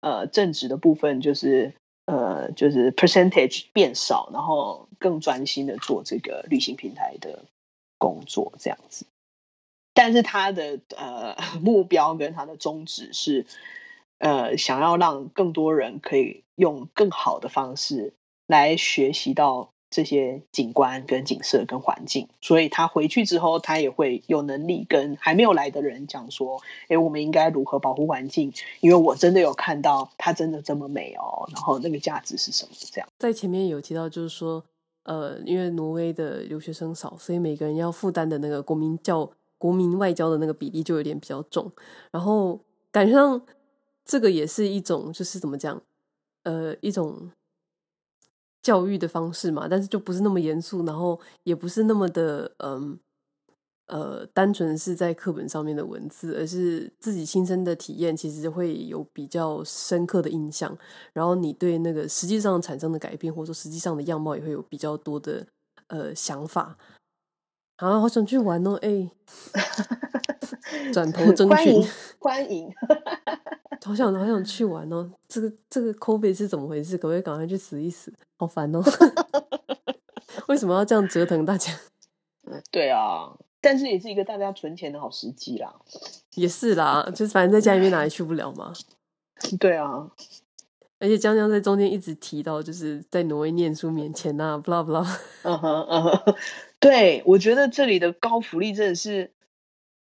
[0.00, 1.72] 呃，正职的部分就是
[2.04, 7.46] 呃，就是 percentage 变少，然后更专心的做这个旅行平台的
[7.98, 9.06] 工作，这样子。
[9.94, 13.46] 但是他的呃目标跟他的宗旨是，
[14.18, 18.14] 呃，想要让更多人可以用更好的方式
[18.46, 19.70] 来学习到。
[19.88, 26.60] 这些景观跟景色跟环境，所以他回去之后，他也会有能力跟还没有来的人讲说
[26.90, 28.52] ：“哎，我们应该如何保护环境？
[28.80, 34.62] 因为我真的有看到它真的这么美哦，然后那个价值是什么？”这样在前面有提到，就是说，
[35.04, 41.70] 呃，因为挪威的留学生少，所以每个人要负担的那个国民教、国民外交的那个比例就有点比较重。
[42.10, 42.60] 然后
[42.90, 43.40] 感觉上，
[44.06, 45.82] 这个也是一种，就是怎么讲，
[46.44, 47.30] 呃，一种。
[48.62, 52.98] 教育的方式嘛，但是就不是那么严肃，然后也不是那么的嗯
[53.86, 60.76] 呃单纯是在课本上面的文字，而是自己亲身的体验，其实会有比较深刻的印象。
[61.12, 65.46] 然后你对那个实际上产生的改变，或者说实际上的样貌，也会有比较多的
[65.86, 66.76] 呃想法。
[67.76, 68.74] 啊，好想去玩哦！
[68.82, 69.08] 哎，
[70.92, 71.88] 转头争取欢迎。
[72.18, 72.72] 欢迎
[73.84, 75.08] 好想好想去玩哦！
[75.28, 76.96] 这个这个 COVID 是怎么回事？
[76.98, 78.12] 可不可以赶快去死一死？
[78.36, 78.82] 好烦哦！
[80.48, 81.72] 为什么要这样折腾大家？
[82.70, 85.74] 对啊，但是也是一个大家存钱的好时机啦。
[86.34, 88.72] 也是啦，就是反正在家里面哪里去不了嘛。
[89.60, 90.10] 对啊，
[90.98, 95.06] 而且江江在中间一直提到，就是在挪威念书免钱啊，blah blah。
[95.42, 96.34] 嗯哼嗯哼，
[96.80, 99.32] 对，我觉得这里的高福利真的是，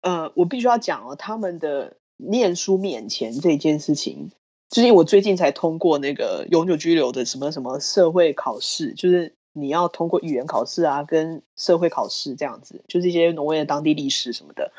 [0.07, 1.97] 呃，我必须要讲哦，他们的。
[2.19, 4.31] 念书免钱这件事情，
[4.71, 14.71] 就是我最近才通过那个永久居留的什么什么社会考试，就是你要通过语言考试啊，跟社会考试这样子，就是一些挪威的当地历史什么的。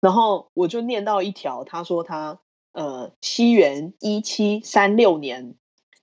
[0.00, 2.38] 然后我就念到一条，他说他
[2.72, 5.54] 呃，西元一七三六年，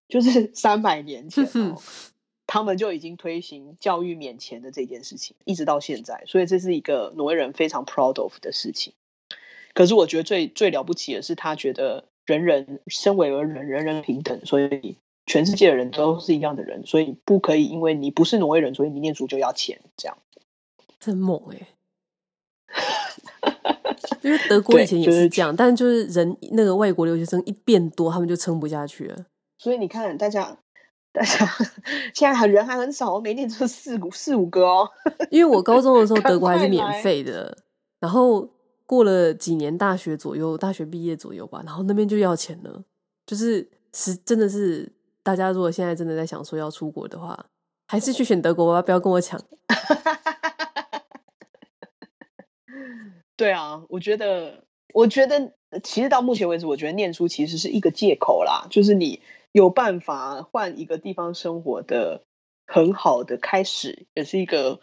[0.07, 1.49] 就是三百年前，
[2.51, 8.93] 他们就已经推行教育免钱的这件事情，一直到现在，所以这是一个挪威人非常 proud of 的事情。
[9.75, 14.97] 可是我觉得最最了不起的是，他觉得人人身为而人，人人平等，所以
[15.27, 20.17] 全世界的人都是一样的人，所以不可以因为你不是挪威人，所以你念书就要钱，这样。
[20.99, 21.67] 真猛哎、欸！
[24.23, 29.27] 因为德国以前也是这样，就是、但就是人那个外国留学生一变多，他们就撑不下去了。
[29.59, 30.57] 所以你看，大家
[31.11, 31.45] 大家
[32.13, 34.89] 现在还人还很少，我每年就四五四五个哦。
[35.29, 37.57] 因为我高中的时候， 德国还是免费的，
[37.99, 38.49] 然后。
[38.89, 42.83] 过了几年大学左右，大学毕业左右吧，然后那边就要钱了。
[43.27, 44.91] 就是是真的是，
[45.21, 47.45] 大家如果现在真的在想说要出国的话，
[47.87, 49.39] 还是去选德国吧，不要跟我抢。
[53.37, 55.53] 对啊，我觉得，我觉得
[55.83, 59.21] 其实到目前为止，我觉得念书其实是一个借口啦，就是你
[59.51, 62.23] 有办法换一个地方生活的
[62.65, 64.79] 很好的开始，也是一个。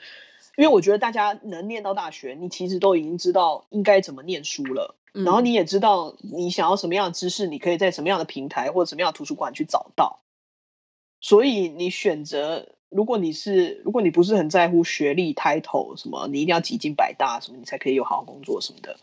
[0.56, 10.20] 因为我觉得大家能念到大学，你其实都已经知道应该怎么念书了，嗯，然后你也知道你想要什么样的知识，你可以在什么样的平台或者什么样的图书馆去找到。
[11.20, 18.96] 所以你选择，如果你是，如果你不是很在乎学历、title 什么，你一定要挤进百大什么，你才可以有好好工作什么的。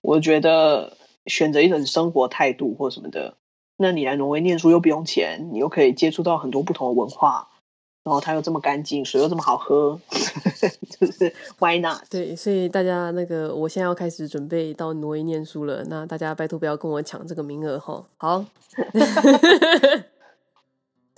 [0.00, 0.96] 我觉得
[1.26, 3.36] 选择一种生活态度或什么的，
[3.84, 7.50] 那你来挪威念书又不用钱，你又可以接触到很多不同的文化。
[8.02, 10.00] 然后它又这么干净，水又这么好喝，
[10.98, 11.98] 就是 Why not？
[12.08, 15.84] 对，所以大家那个，我现在要开始准备到挪威念书了。
[15.84, 18.06] 那大家拜托不要跟我抢这个名额哈。
[18.16, 18.42] 好，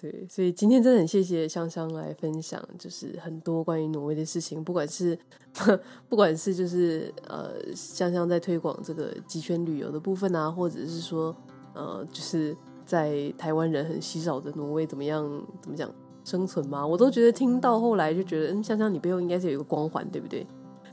[0.00, 5.18] 对，所以今天真的很谢谢香香来分享，就是很多关于挪威的事情，不管是
[6.08, 11.34] 不管是就是呃香香在推广这个极圈旅游的部分啊，或者是说
[11.77, 15.22] 呃就是在台湾人很稀少的挪威怎么样
[15.61, 15.89] 怎么讲。
[16.24, 16.85] 生存吗？
[16.85, 20.45] 我都觉得听到后来就觉得，嗯，香香你背后应该是有一个光环，对不对？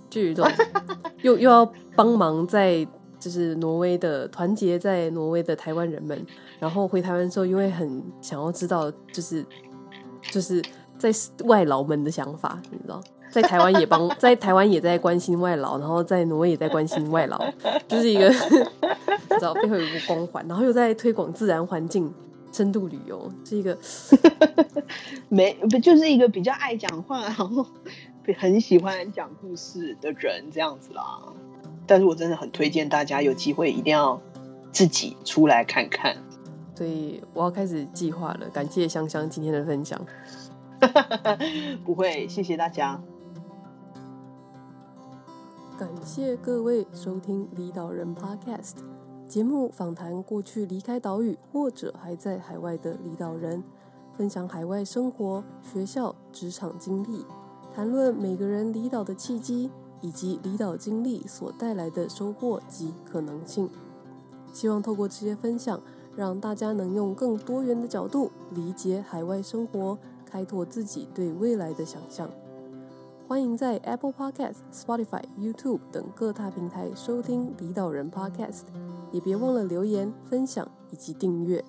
[0.07, 0.47] 就有一种
[1.23, 1.65] 又又要
[1.95, 2.87] 帮忙在
[3.19, 6.23] 就是挪威的团结在挪威的台湾人们，
[6.59, 9.43] 然后回台湾之后，又会很想要知道就是
[10.29, 10.61] 就是
[10.99, 11.09] 在
[11.45, 13.01] 外劳们的想法，你知道？
[13.33, 17.43] 在台湾也帮，在台湾也在关心外劳，然后在挪威也在关心外劳，
[17.87, 22.13] 就是一个你知道背后有一个光环，然后又在推广自然环境、
[22.51, 23.75] 深度旅游，是一个
[25.29, 27.65] 没不就是一个比较爱讲话，然后
[28.37, 31.03] 很喜欢讲故事的人这样子啦。
[31.87, 34.21] 但是我真的很推荐大家有机会一定要
[34.71, 36.15] 自己出来看看。
[36.75, 38.47] 所以我要开始计划了。
[38.53, 39.99] 感谢香香今天的分享。
[41.83, 43.01] 不会，谢谢大家。
[45.77, 48.75] 感谢各位收听离岛人 Podcast
[49.27, 53.63] 节目，访谈过去离开岛屿或者还在海外的离岛人，
[54.15, 57.25] 分享海外生活、学校、职场经历，
[57.73, 63.67] 谈论每个人离岛的契机以及离岛经历所带来的收获及可能性。
[64.53, 65.81] 希望透过这些分享，
[66.15, 72.29] 让大家能用更多元的角度理解海外生活，开拓自己对未来的想象。
[73.25, 78.63] 欢迎在 Apple Podcast、Spotify、YouTube 等各大平台收听离岛人 Podcast，
[79.11, 81.63] 也别忘了留言、分享以及订阅。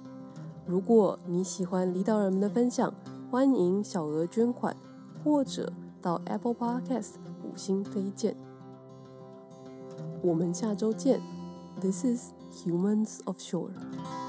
[0.66, 2.92] 如果你喜欢离岛人们的分享，
[3.30, 4.76] 欢迎小额捐款
[5.22, 8.36] 或者到 Apple Podcast 五星推荐。
[10.22, 11.20] 我们下周见。
[11.80, 14.24] This is Humans of Shore。